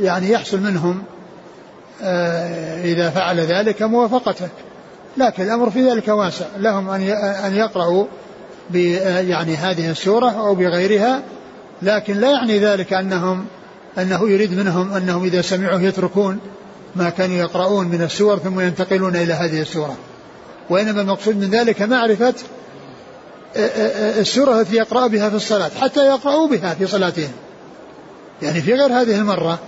[0.00, 1.02] يعني يحصل منهم
[2.02, 4.48] آه، إذا فعل ذلك موافقته.
[5.16, 6.44] لكن الأمر في ذلك واسع.
[6.58, 7.02] لهم أن
[7.46, 8.06] أن يقرأوا
[8.74, 11.22] يعني هذه السورة أو بغيرها
[11.82, 13.46] لكن لا يعني ذلك أنهم
[13.98, 16.40] أنه يريد منهم أنهم إذا سمعوه يتركون
[16.96, 19.96] ما كانوا يقرؤون من السور ثم ينتقلون إلى هذه السورة.
[20.70, 22.34] وإنما المقصود من ذلك معرفة
[24.20, 27.32] السورة التي يقرأ بها في الصلاة حتى يقرأوا بها في صلاتهم.
[28.42, 29.58] يعني في غير هذه المرة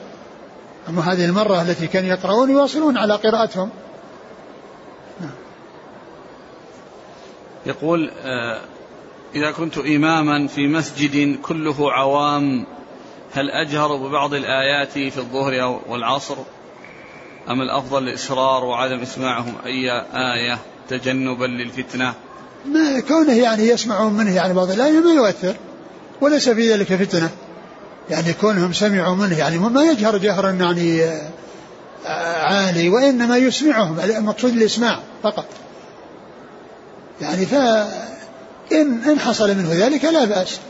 [0.89, 3.71] أما هذه المرة التي كانوا يقرؤون يواصلون على قراءتهم.
[7.67, 8.61] يقول آه،
[9.35, 12.67] إذا كنت إماما في مسجد كله عوام
[13.33, 16.37] هل أجهر ببعض الآيات في الظهر والعصر
[17.51, 20.59] أم الأفضل الإصرار وعدم إسماعهم؟ أي آية
[20.89, 22.15] تجنبا للفتنة؟
[22.67, 25.57] ما كونه يعني يسمعون منه يعني بعض الآية ما يؤثر
[26.21, 27.31] وليس في ذلك فتنة.
[28.11, 31.05] يعني كونهم سمعوا منه يعني ما يجهر جهرا يعني
[32.07, 34.01] آه، عالي وإنما يسمعهم.
[34.01, 35.47] المقصود الإسماع فقط.
[37.21, 40.61] يعني فإن إن حصل منه ذلك لا بأس.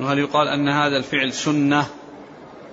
[0.00, 1.86] وهل يقال أن هذا الفعل سنة؟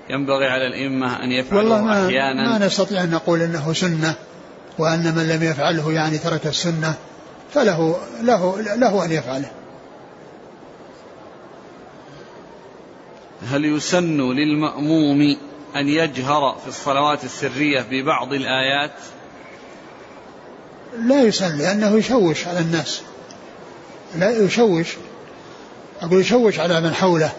[0.09, 2.59] ينبغي على الأئمة أن يفعلوه ما أحيانا.
[2.59, 4.15] ما نستطيع أن نقول أنه سنة
[4.77, 6.93] وأن من لم يفعله يعني ترك السنة
[7.53, 9.51] فله له له أن يفعله.
[13.49, 15.37] هل يسن للمأموم
[15.75, 18.91] أن يجهر في الصلوات السرية ببعض الآيات؟
[20.97, 23.01] لا يسن لأنه يشوش على الناس.
[24.15, 24.87] لا يشوش.
[26.01, 27.31] أقول يشوش على من حوله.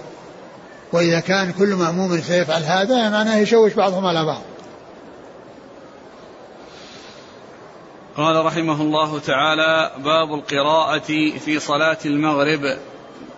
[0.92, 4.42] وإذا كان كل مأموم سيفعل هذا معناه يشوش بعضهم على بعض.
[8.16, 12.76] قال رحمه الله تعالى باب القراءة في صلاة المغرب.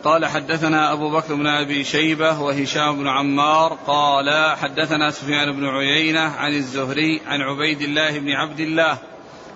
[0.05, 3.79] قال حدثنا أبو بكر بن أبي شيبة وهشام بن عمار.
[3.87, 8.99] قال حدثنا سفيان بن عيينة عن الزهري عن عبيد الله بن عبد الله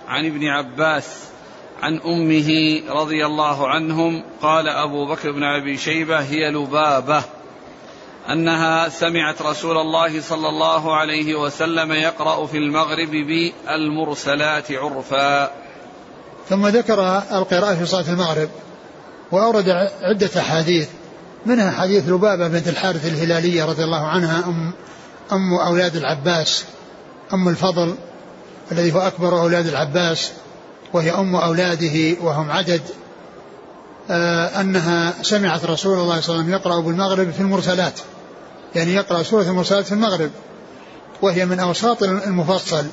[0.08, 1.24] عن ابن عباس
[1.82, 7.22] عن أمه رضي الله عنهم قال أبو بكر بن أبي شيبة هي لبابة
[8.30, 15.50] أنها سمعت رسول الله صلى الله عليه وسلم يقرأ في المغرب بالمرسلات عرفا.
[16.48, 18.48] ثم ذكر القراءة في صلاة المغرب
[19.32, 19.68] وأورد
[20.02, 20.88] عدة أحاديث
[21.46, 24.72] منها حديث لبابة بنت الحارث الهلالية رضي الله عنها أم
[25.32, 26.64] أم أولاد العباس
[27.32, 27.94] أم الفضل
[28.72, 30.30] الذي هو أكبر أولاد العباس
[30.92, 32.82] وهي أم أولاده وهم عدد
[34.10, 38.00] آه أنها سمعت رسول الله صلى الله عليه وسلم يقرأ بالمغرب في المرسلات.
[38.74, 40.30] يعني يقرأ سورة المرسلات في المغرب.
[41.22, 42.86] وهي من أوساط المفصل.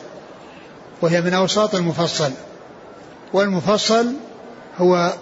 [1.01, 2.31] وهي من أوساط المفصل.
[3.33, 4.13] والمفصل
[4.77, 5.13] هو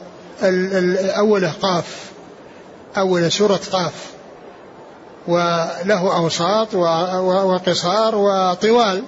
[1.18, 2.12] أوله قاف
[2.97, 3.93] أول سورة قاف.
[5.28, 9.04] وله أوساط وقصار وطوال.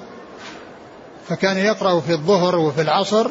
[1.30, 3.28] فكان يقرأ في الظهر وفي العصر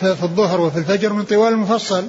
[0.00, 2.04] في الظهر وفي الفجر من طوال المفصل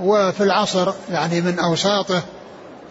[0.00, 2.22] وفي العصر يعني من أوساطه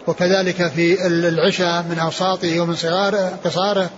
[0.06, 3.90] وكذلك في العشاء من أوساطه ومن صغار قصاره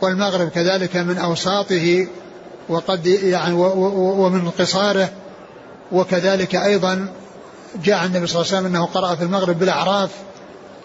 [0.00, 2.06] والمغرب كذلك من أوساطه
[2.68, 5.08] وقد يعني ومن قصاره
[5.92, 7.08] وكذلك أيضا
[7.84, 10.10] جاء عن النبي صلى الله عليه وسلم أنه قرأ في المغرب بالأعراف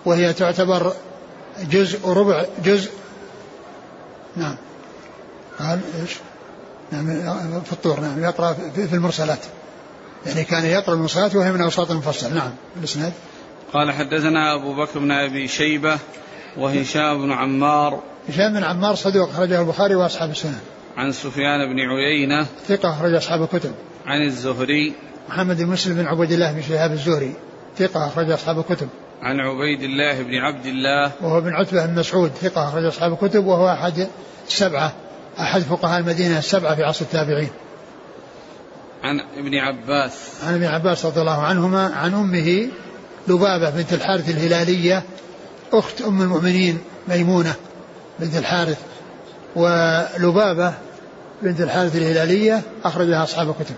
[0.05, 0.93] وهي تعتبر
[1.72, 2.91] جزء وربع جزء.
[4.36, 4.55] نعم.
[5.70, 6.12] قال إيش؟
[6.91, 9.39] نعم في الطور نعم يقرأ في المرسلات.
[10.26, 12.34] يعني كان يقرأ المرسلات وهي من أوساط المفصل.
[12.36, 13.14] نعم الإسناد
[13.74, 15.97] قال حدثنا أبو بكر بن أبي شيبة
[16.57, 17.99] وهشام بن عمار.
[18.30, 20.59] هشام بن عمار صدوق أخرجه البخاري وأصحاب السنن.
[20.97, 22.45] عن سفيان بن عيينة.
[22.68, 23.72] ثقة أخرج أصحاب الكتب.
[24.05, 24.93] عن الزهري.
[25.30, 27.34] محمد بن مسلم بن عبيد الله بن شهاب الزهري.
[27.78, 28.88] ثقة أخرج أصحاب الكتب.
[29.22, 31.12] عن عبيد الله بن عبد الله.
[31.22, 32.32] وهو بن عتبة بن مسعود.
[32.41, 33.45] ثقة أخرج أصحاب الكتب.
[33.45, 34.07] وهو أحد
[34.47, 34.93] السبعة.
[35.42, 37.50] أحد فقهاء المدينة السبعة في عصر التابعين.
[39.04, 40.12] عن ابن عباس.
[40.44, 42.68] عن ابن عباس رضي الله عنهما عن أمه
[43.28, 45.04] لبابة بنت الحارث الهلالية
[45.74, 47.54] أخت أم المؤمنين ميمونة
[48.20, 48.80] بنت الحارث
[49.56, 50.74] ولبابة
[51.42, 53.76] بنت الحارث الهلالية أخرجها أصحاب الكتب.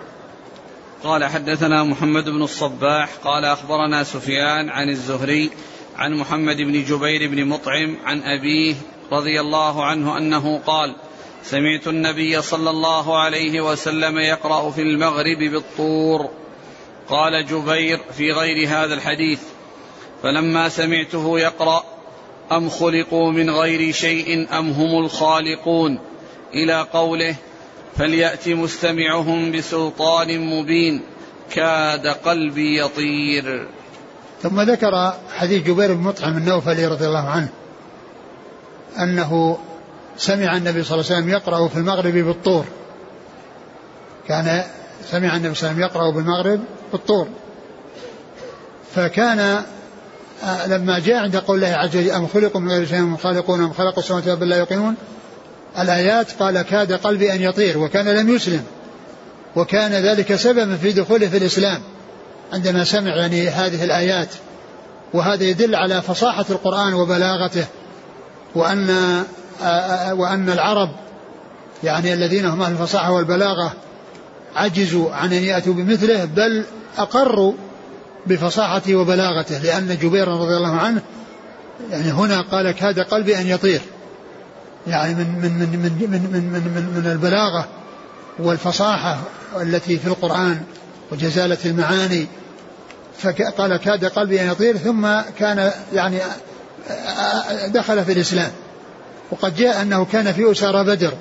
[1.03, 5.49] قال حدثنا محمد بن الصباح قال أخبرنا سفيان عن الزهري
[5.95, 8.75] عن محمد بن جبير بن مطعم عن أبيه
[9.11, 10.95] رضي الله عنه أنه قال
[11.43, 16.29] سمعت النبي صلى الله عليه وسلم يقرأ في المغرب بالطور.
[17.09, 19.39] قال جبير في غير هذا الحديث
[20.23, 21.83] فلما سمعته يقرأ
[22.51, 25.99] أم خلقوا من غير شيء أم هم الخالقون؟
[26.53, 27.35] إلى قوله
[27.97, 31.01] فليأت مستمعهم بسلطان مبين
[31.51, 33.67] كاد قلبي يطير.
[34.41, 37.49] ثم ذكر حديث جبير بن مطعم النوفلي رضي الله عنه
[38.99, 39.57] أنه
[40.17, 42.65] سمع النبي صلى الله عليه وسلم يقرأ في المغرب بالطور.
[44.27, 44.63] كان
[45.11, 46.59] سمع النبي صلى الله عليه وسلم يقرأ بالمغرب
[46.91, 47.27] بالطور.
[48.95, 49.63] فكان
[50.43, 53.63] آه، لما جاء عند قول الله عز وجل أم خلقوا من غير شيء هم خالقون
[53.63, 54.95] أم خلقوا السماوات والأرض لا يوقنون؟
[55.79, 58.63] الآيات قال كاد قلبي أن يطير وكان لم يسلم.
[59.55, 61.81] وكان ذلك سببا في دخوله في الإسلام.
[62.53, 64.29] عندما سمع يعني هذه الآيات
[65.13, 67.65] وهذا يدل على فصاحة القرآن وبلاغته
[68.55, 68.87] وأن
[70.13, 70.89] وأن العرب
[71.83, 73.73] يعني الذين هم أهل الفصاحة والبلاغة
[74.55, 76.65] عجزوا عن أن يأتوا بمثله بل
[76.97, 77.53] أقروا
[78.27, 79.57] بفصاحته وبلاغته.
[79.57, 81.01] لأن جبير رضي الله عنه
[81.91, 83.81] يعني هنا قال كاد قلبي أن يطير.
[84.87, 87.67] يعني من من من من من من, من, من, من البلاغة
[88.39, 89.19] والفصاحة
[89.61, 90.61] التي في القرآن
[91.11, 92.27] وجزالة المعاني.
[93.17, 95.07] فقال كاد قلبي أن يطير ثم
[95.39, 96.19] كان يعني
[97.67, 98.51] دخل في الإسلام.
[99.33, 101.13] وقد جاء أنه كان في أسارى بدر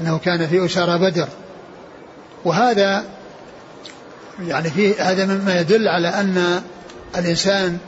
[0.00, 1.28] أنه كان في أسارى بدر.
[2.44, 3.04] وهذا
[4.46, 6.62] يعني في هذا مما يدل على أن
[7.16, 7.78] الإنسان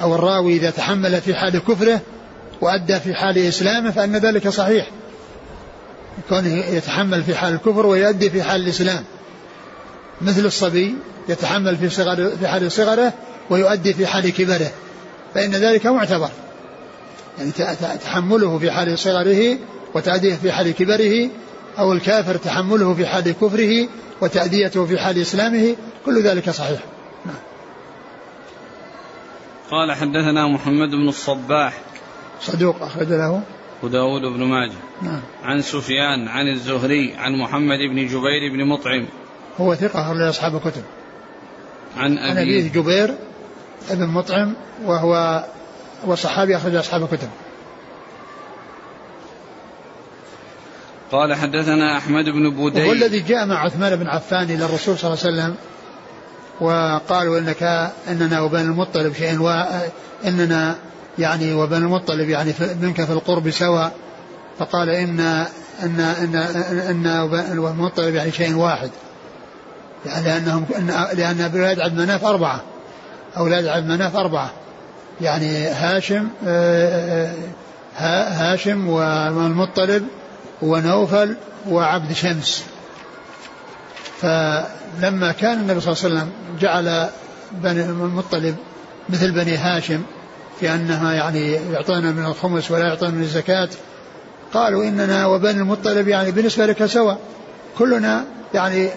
[0.00, 2.00] أو الراوي إذا تحمل في حال كفره
[2.60, 4.90] وأدى في حال إسلامه فأن ذلك صحيح.
[6.28, 9.04] كونه يتحمل في حال الكفر ويؤدي في حال الإسلام.
[10.20, 10.94] مثل الصبي
[11.28, 13.12] يتحمل في صغر في حال صغره
[13.50, 14.70] ويؤدي في حال كبره
[15.34, 16.30] فإن ذلك معتبر.
[17.38, 17.50] يعني
[18.04, 19.58] تحمله في حال صغره
[19.94, 21.30] وتأدية في حال كبره
[21.78, 23.88] أو الكافر تحمله في حال كفره
[24.20, 25.76] وتأديته في حال إسلامه
[26.06, 26.80] كل ذلك صحيح.
[27.26, 27.36] نعم.
[29.70, 31.80] قال حدثنا محمد بن الصباح
[32.40, 33.42] صدوق أخرج له.
[33.82, 34.78] وداود بن ماجه.
[35.02, 35.20] نعم.
[35.42, 39.06] عن سفيان عن الزهري عن محمد بن جبير بن مطعم.
[39.60, 40.82] هو ثقة أخرج أصحاب الكتب.
[41.96, 42.68] عن أبيه عن أبيه.
[42.68, 43.14] جبير
[43.90, 44.54] بن مطعم
[44.84, 45.44] وهو
[46.06, 47.28] وصحابي أخرج أصحاب الكتب.
[51.12, 55.12] قال حدثنا أحمد بن بودي وهو الذي جاء مع عثمان بن عفان إلى الرسول صلى
[55.12, 55.54] الله عليه وسلم
[56.60, 59.64] وقالوا إنك إننا وبين المطلب شيء و
[60.26, 60.76] إننا
[61.18, 63.92] يعني وبين المطلب يعني منك في القرب سواء
[64.58, 65.20] فقال إن
[65.82, 66.36] أن أن
[67.06, 67.06] أن
[67.52, 68.90] المطلب يعني شيء واحد.
[70.06, 70.66] يعني لأنهم
[71.14, 72.60] لأن أولاد عبد مناف أربعة.
[73.36, 74.50] أولاد عبد مناف أربعة.
[75.20, 77.32] يعني هاشم آه،
[77.98, 80.06] آه، هاشم والمطلب
[80.62, 81.36] ونوفل
[81.68, 82.64] وعبد شمس.
[84.20, 87.08] فلما كان النبي صلى الله عليه وسلم جعل
[87.52, 88.56] بني المطلب
[89.08, 90.02] مثل بني هاشم
[90.60, 93.68] في أنها يعني يعطونا من الخمس ولا يعطونا من الزكاة
[94.54, 97.18] قالوا إننا وبني المطلب يعني بالنسبة لك سواء
[97.78, 98.88] كلنا يعني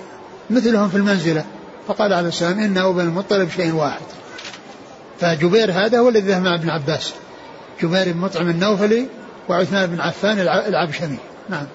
[0.50, 1.46] مثلهم في المنزلة.
[1.88, 4.02] فقال عليه السلام إن وبني المطلب شيء واحد.
[5.20, 7.14] فجبير هذا هو الذي ذهب مع ابن عباس.
[7.82, 9.08] جبير بن مطعم النوفلي
[9.50, 11.18] وعثمان بن عفان العبشمي.
[11.50, 11.66] نعم.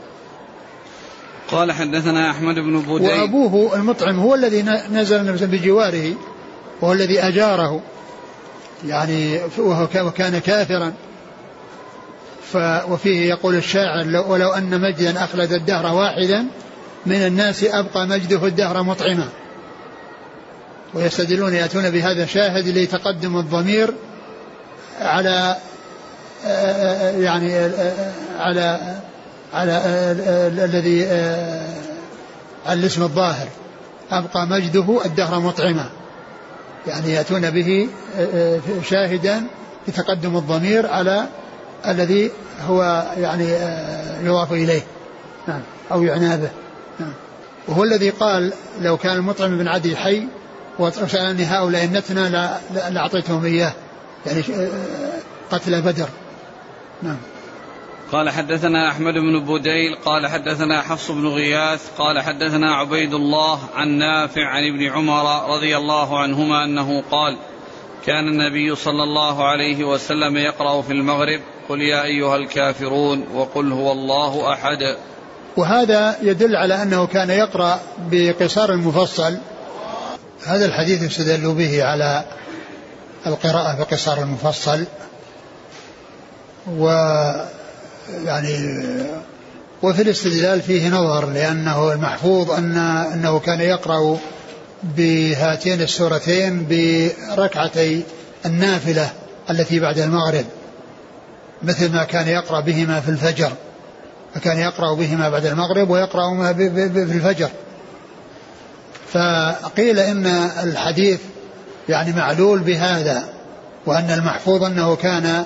[1.50, 4.62] قال حدثنا أحمد بن بودي وأبوه المطعم هو الذي
[4.92, 6.14] نزل النبي بجواره
[6.80, 7.80] وهو الذي أجاره.
[8.86, 10.92] يعني وهو وكان كافرا.
[12.52, 12.56] ف
[12.88, 16.46] وفيه يقول الشاعر لو ولو أن مجدا أخلد الدهر واحدا
[17.06, 19.28] من الناس أبقى مجده الدهر مطعما.
[20.94, 23.94] ويستدلون يأتون بهذا شاهد لتقدم الضمير
[25.00, 25.56] على
[27.18, 27.70] يعني
[28.38, 28.96] على
[29.54, 29.82] على
[30.64, 31.04] الذي
[32.66, 33.48] على الاسم الظاهر.
[34.10, 35.90] أبقى مجده الدهر مطعما.
[36.86, 37.88] يعني يأتون به
[38.90, 39.42] شاهدا
[39.88, 41.26] لتقدم الضمير على
[41.88, 42.30] الذي
[42.68, 43.48] هو يعني
[44.22, 44.82] يضاف إليه.
[45.48, 45.60] نعم.
[45.92, 46.50] أو يعنى به.
[47.00, 47.12] نعم.
[47.68, 50.26] وهو الذي قال لو كان المطعم بن عدي حي
[50.82, 52.30] وسألني هؤلاء النتنى
[52.90, 53.72] لأعطيتهم إياه.
[54.26, 54.42] يعني
[55.50, 56.08] قتل بدر.
[57.02, 57.16] نعم.
[58.12, 63.88] قال حدثنا أحمد بن بوديل قال حدثنا حفص بن غياث قال حدثنا عبيد الله عن
[63.88, 67.36] نافع عن ابن عمر رضي الله عنهما أنه قال
[68.06, 73.92] كان النبي صلى الله عليه وسلم يقرأ في المغرب قل يا أيها الكافرون وقل هو
[73.92, 74.96] الله أحد.
[75.56, 77.80] وهذا يدل على أنه كان يقرأ
[78.10, 79.36] بقصار المفصل
[80.46, 82.24] هذا الحديث يستدل به على
[83.26, 84.84] القراءة بقصار المفصل
[86.78, 86.86] و
[88.24, 88.82] يعني
[89.82, 92.76] وفي الاستدلال فيه نظر لأنه المحفوظ أن
[93.12, 94.18] أنه كان يقرأ
[94.82, 96.66] بهاتين السورتين
[97.36, 98.02] بركعتي
[98.46, 99.10] النافلة
[99.50, 100.44] التي بعد المغرب
[101.62, 103.52] مثل ما كان يقرأ بهما في الفجر
[104.34, 107.50] فكان يقرأ بهما بعد المغرب ويقرأ في الفجر.
[109.12, 110.26] فقيل إن
[110.62, 111.20] الحديث
[111.88, 113.24] يعني معلول بهذا
[113.86, 115.44] وأن المحفوظ أنه كان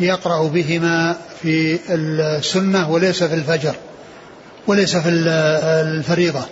[0.00, 3.74] يقرأ بهما في السنة وليس في الفجر
[4.66, 6.42] وليس في الفريضة.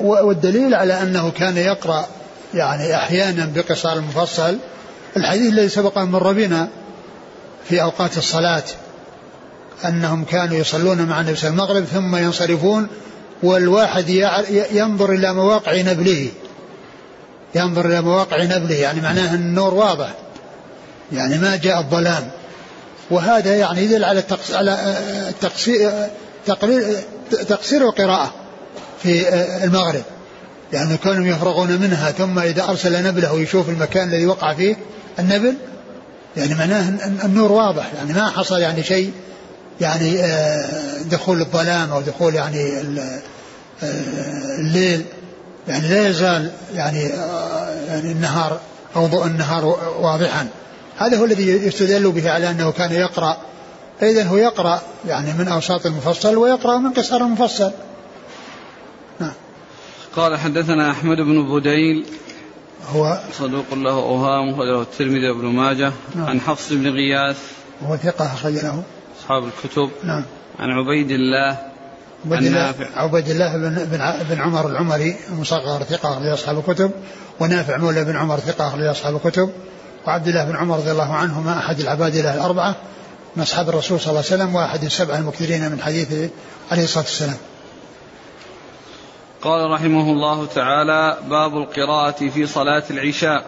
[0.00, 2.06] والدليل على أنه كان يقرأ
[2.54, 4.58] يعني أحيانا بقصار المفصل
[5.16, 6.68] الحديث الذي سبق أن مر بنا
[7.68, 8.64] في أوقات الصلاة
[9.84, 12.88] أنهم كانوا يصلون مع النبي المغرب ثم ينصرفون
[13.42, 14.08] والواحد
[14.72, 16.28] ينظر إلى مواقع نبله.
[17.54, 20.14] ينظر إلى مواقع نبله يعني معناه أن النور واضح.
[21.12, 22.30] يعني ما جاء الظلام.
[23.10, 24.22] وهذا يعني يدل على
[24.52, 24.96] على
[25.28, 25.90] التقصير
[26.46, 26.96] تقرير
[27.30, 28.34] تقصير القراءة
[29.02, 29.28] في
[29.64, 30.02] المغرب.
[30.72, 34.76] لأن يعني كانوا يفرغون منها ثم إذا أرسل نبله ويشوف المكان الذي وقع فيه
[35.18, 35.54] النبل
[36.36, 36.88] يعني معناه
[37.24, 37.92] النور واضح.
[37.96, 39.12] يعني ما حصل يعني شيء
[39.80, 40.22] يعني
[41.04, 42.80] دخول الظلام أو دخول يعني
[44.58, 45.04] الليل.
[45.68, 47.02] يعني لا يزال يعني
[47.88, 48.60] يعني النهار
[48.96, 49.64] أو ضوء النهار
[50.00, 50.48] واضحا.
[50.98, 53.36] هذا هو الذي يستدل به على أنه كان يقرأ.
[54.00, 57.70] فإذا هو يقرأ يعني من أوساط المفصل ويقرأ من قصار المفصل.
[59.20, 59.32] نعم.
[60.16, 62.06] قال حدثنا أحمد بن بديل
[62.94, 66.26] هو صدوق له أوهام وله الترمذي وابن ماجه نعم.
[66.26, 67.36] عن حفص بن غياث.
[67.82, 68.82] وهو ثقة أخرج له.
[69.26, 69.90] أصحاب الكتب.
[70.04, 70.24] نعم.
[70.58, 71.58] عن عبيد الله
[72.26, 76.90] عبيد الله عبيد الله بن, بن, عمر العمري المصغر ثقة أخرج أصحاب الكتب
[77.40, 79.50] ونافع مولى بن عمر ثقة أخرج أصحاب الكتب
[80.06, 82.76] وعبد الله بن عمر رضي الله عنهما أحد العباد له الأربعة
[83.36, 86.30] من أصحاب الرسول صلى الله عليه وسلم وأحد السبعة المكثرين من حديثه
[86.70, 87.36] عليه الصلاة والسلام.
[89.42, 93.44] قال رحمه الله تعالى باب القراءة في صلاة العشاء.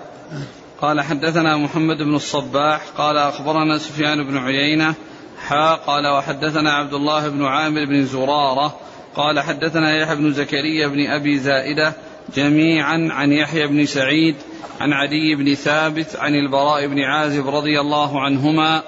[0.81, 4.95] قال حدثنا محمد بن الصباح قال أخبرنا سفيان بن عيينة
[5.39, 8.77] حا قال وحدثنا عبد الله بن عامر بن زرارة
[9.17, 11.93] قال حدثنا يحيى بن زكريا بن أبي زائدة
[12.35, 14.37] جميعا عن يحيى بن سعيد
[14.81, 18.83] عن عدي بن ثابت عن البراء بن عازب رضي الله عنهما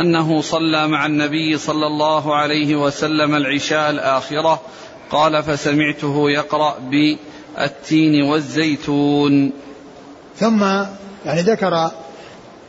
[0.00, 4.60] أنه صلى مع النبي صلى الله عليه وسلم العشاء الآخرة
[5.10, 9.52] قال فسمعته يقرأ بالتين والزيتون.
[10.36, 10.62] ثم
[11.24, 11.90] يعني ذكر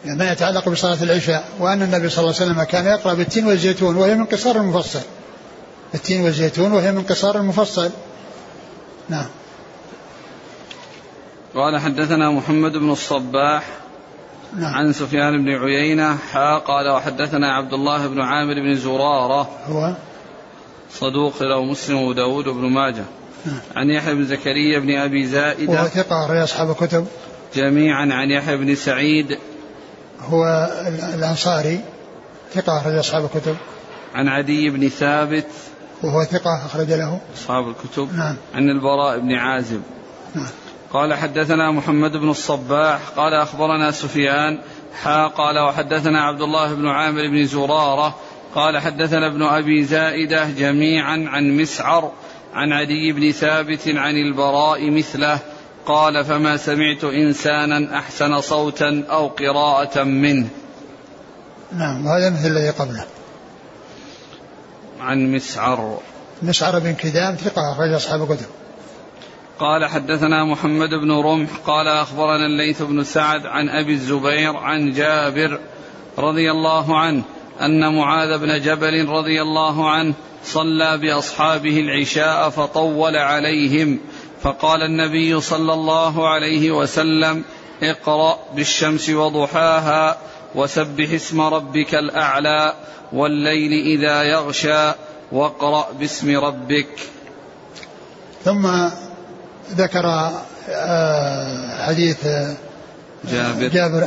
[0.06, 4.16] ما يتعلق بصلاة العشاء وأن النبي صلى الله عليه وسلم كان يقرأ بالتين والزيتون وهي
[4.16, 5.01] من قصار المفصل
[5.93, 7.91] التين والزيتون وهي من قصار المفصل
[9.10, 9.26] نعم.
[11.56, 13.64] قال حدثنا محمد بن الصباح
[14.58, 14.74] نعم.
[14.74, 19.49] عن سفيان بن عيينة حا قال وحدثنا عبد الله بن عامر بن زرارة.
[19.68, 19.93] هو؟
[20.91, 23.03] صدوق له مسلم وداود بن ماجه.
[23.45, 23.60] نعم.
[23.76, 25.74] عن يحيى بن زكريا بن أبي زائدة.
[25.74, 27.08] وهو ثقة أصحاب الكتب.
[27.56, 29.38] جميعا عن يحيى بن سعيد.
[30.30, 30.69] هو
[31.13, 31.80] الأنصاري
[32.53, 33.55] ثقة أخرج أصحاب الكتب.
[34.15, 35.47] عن عدي بن ثابت.
[36.03, 37.19] وهو ثقة أخرج له.
[37.38, 38.13] أصحاب الكتب.
[38.17, 38.36] نعم.
[38.55, 39.82] عن البراء بن عازب.
[40.36, 40.45] نعم.
[40.93, 42.99] قال حدثنا محمد بن الصباح.
[43.15, 44.59] قال أخبرنا سفيان.
[45.03, 48.15] حا قال وحدثنا عبد الله بن عامر بن زرارة.
[48.55, 52.11] قال حدثنا ابن أبي زائدة جميعا عن مسعر.
[52.53, 55.39] عن عدي بن ثابت عن البراء مثله.
[55.86, 60.48] قال فما سمعت إنسانا أحسن صوتا أو قراءة منه.
[61.72, 63.06] نعم وهذا مثل الذي قبله.
[65.00, 66.00] عن مسعر.
[66.42, 68.48] مسعر بن كدام ثقة أخرج أصحاب الكتب.
[69.60, 75.60] قال حدثنا محمد بن رمح قال أخبرنا الليث بن سعد عن أبي الزبير عن جابر
[76.18, 77.24] رضي الله عنه
[77.62, 80.14] أن معاذ بن جبل رضي الله عنه
[80.44, 84.00] صلى بأصحابه العشاء فطول عليهم
[84.46, 87.43] فقال النبي صلى الله عليه وسلم
[87.84, 90.18] اقرأ بالشمس وضحاها
[90.56, 92.74] وسبح اسم ربك الأعلى
[93.14, 94.91] والليل إذا يغشى
[95.32, 96.88] واقرأ باسم ربك.
[98.46, 98.68] ثم
[99.72, 100.32] ذكر
[100.70, 102.56] آه، حديث آه،
[103.32, 103.68] جابر.
[103.68, 104.02] جابر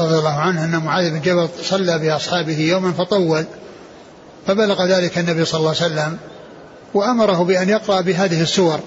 [0.00, 3.44] رضي الله عنه أن معاذ بن جبل صلى بأصحابه يوما فطول
[4.46, 6.18] فبلغ ذلك النبي صلى الله عليه وسلم
[6.94, 8.80] وأمره بأن يقرأ بهذه السور.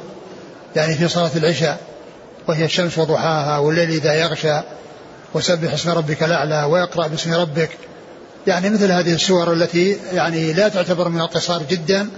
[0.78, 1.80] يعني في صلاة العشاء
[2.48, 4.62] وهي الشمس وضحاها والليل إذا يغشى
[5.34, 7.70] وسبح اسم ربك الأعلى ويقرأ باسم ربك.
[8.48, 12.10] يعني مثل هذه السور التي يعني لا تعتبر من القصار جدا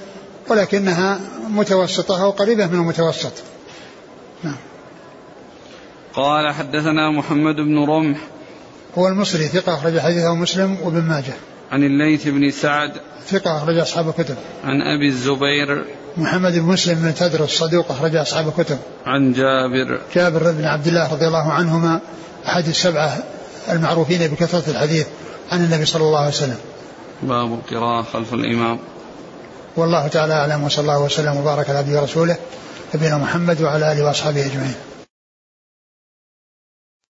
[0.49, 3.33] ولكنها متوسطة أو قريبة من المتوسط.
[4.43, 4.57] نعم.
[6.13, 8.19] قال حدثنا محمد بن رمح.
[8.97, 11.33] هو المصري ثقة أخرج حديثه مسلم وابن ماجه.
[11.71, 12.91] عن الليث بن سعد.
[13.27, 14.35] ثقة أخرج أصحاب الكتب.
[14.63, 15.85] عن أبي الزبير.
[16.19, 18.77] محمد بن مسلم بن تدرس صدوق أخرج أصحاب الكتب.
[19.05, 20.01] عن جابر.
[20.15, 21.99] جابر بن عبد الله رضي الله عنهما
[22.47, 23.17] أحد السبعة
[23.71, 25.07] المعروفين بكثرة الحديث
[25.51, 26.57] عن النبي صلى الله عليه وسلم.
[27.23, 28.79] باب القراءة خلف الإمام.
[29.75, 32.35] والله تعالى أعلم وصلى الله وسلم وبارك على عبده ورسوله
[32.95, 34.75] نبينا محمد وعلى آله وأصحابه أجمعين.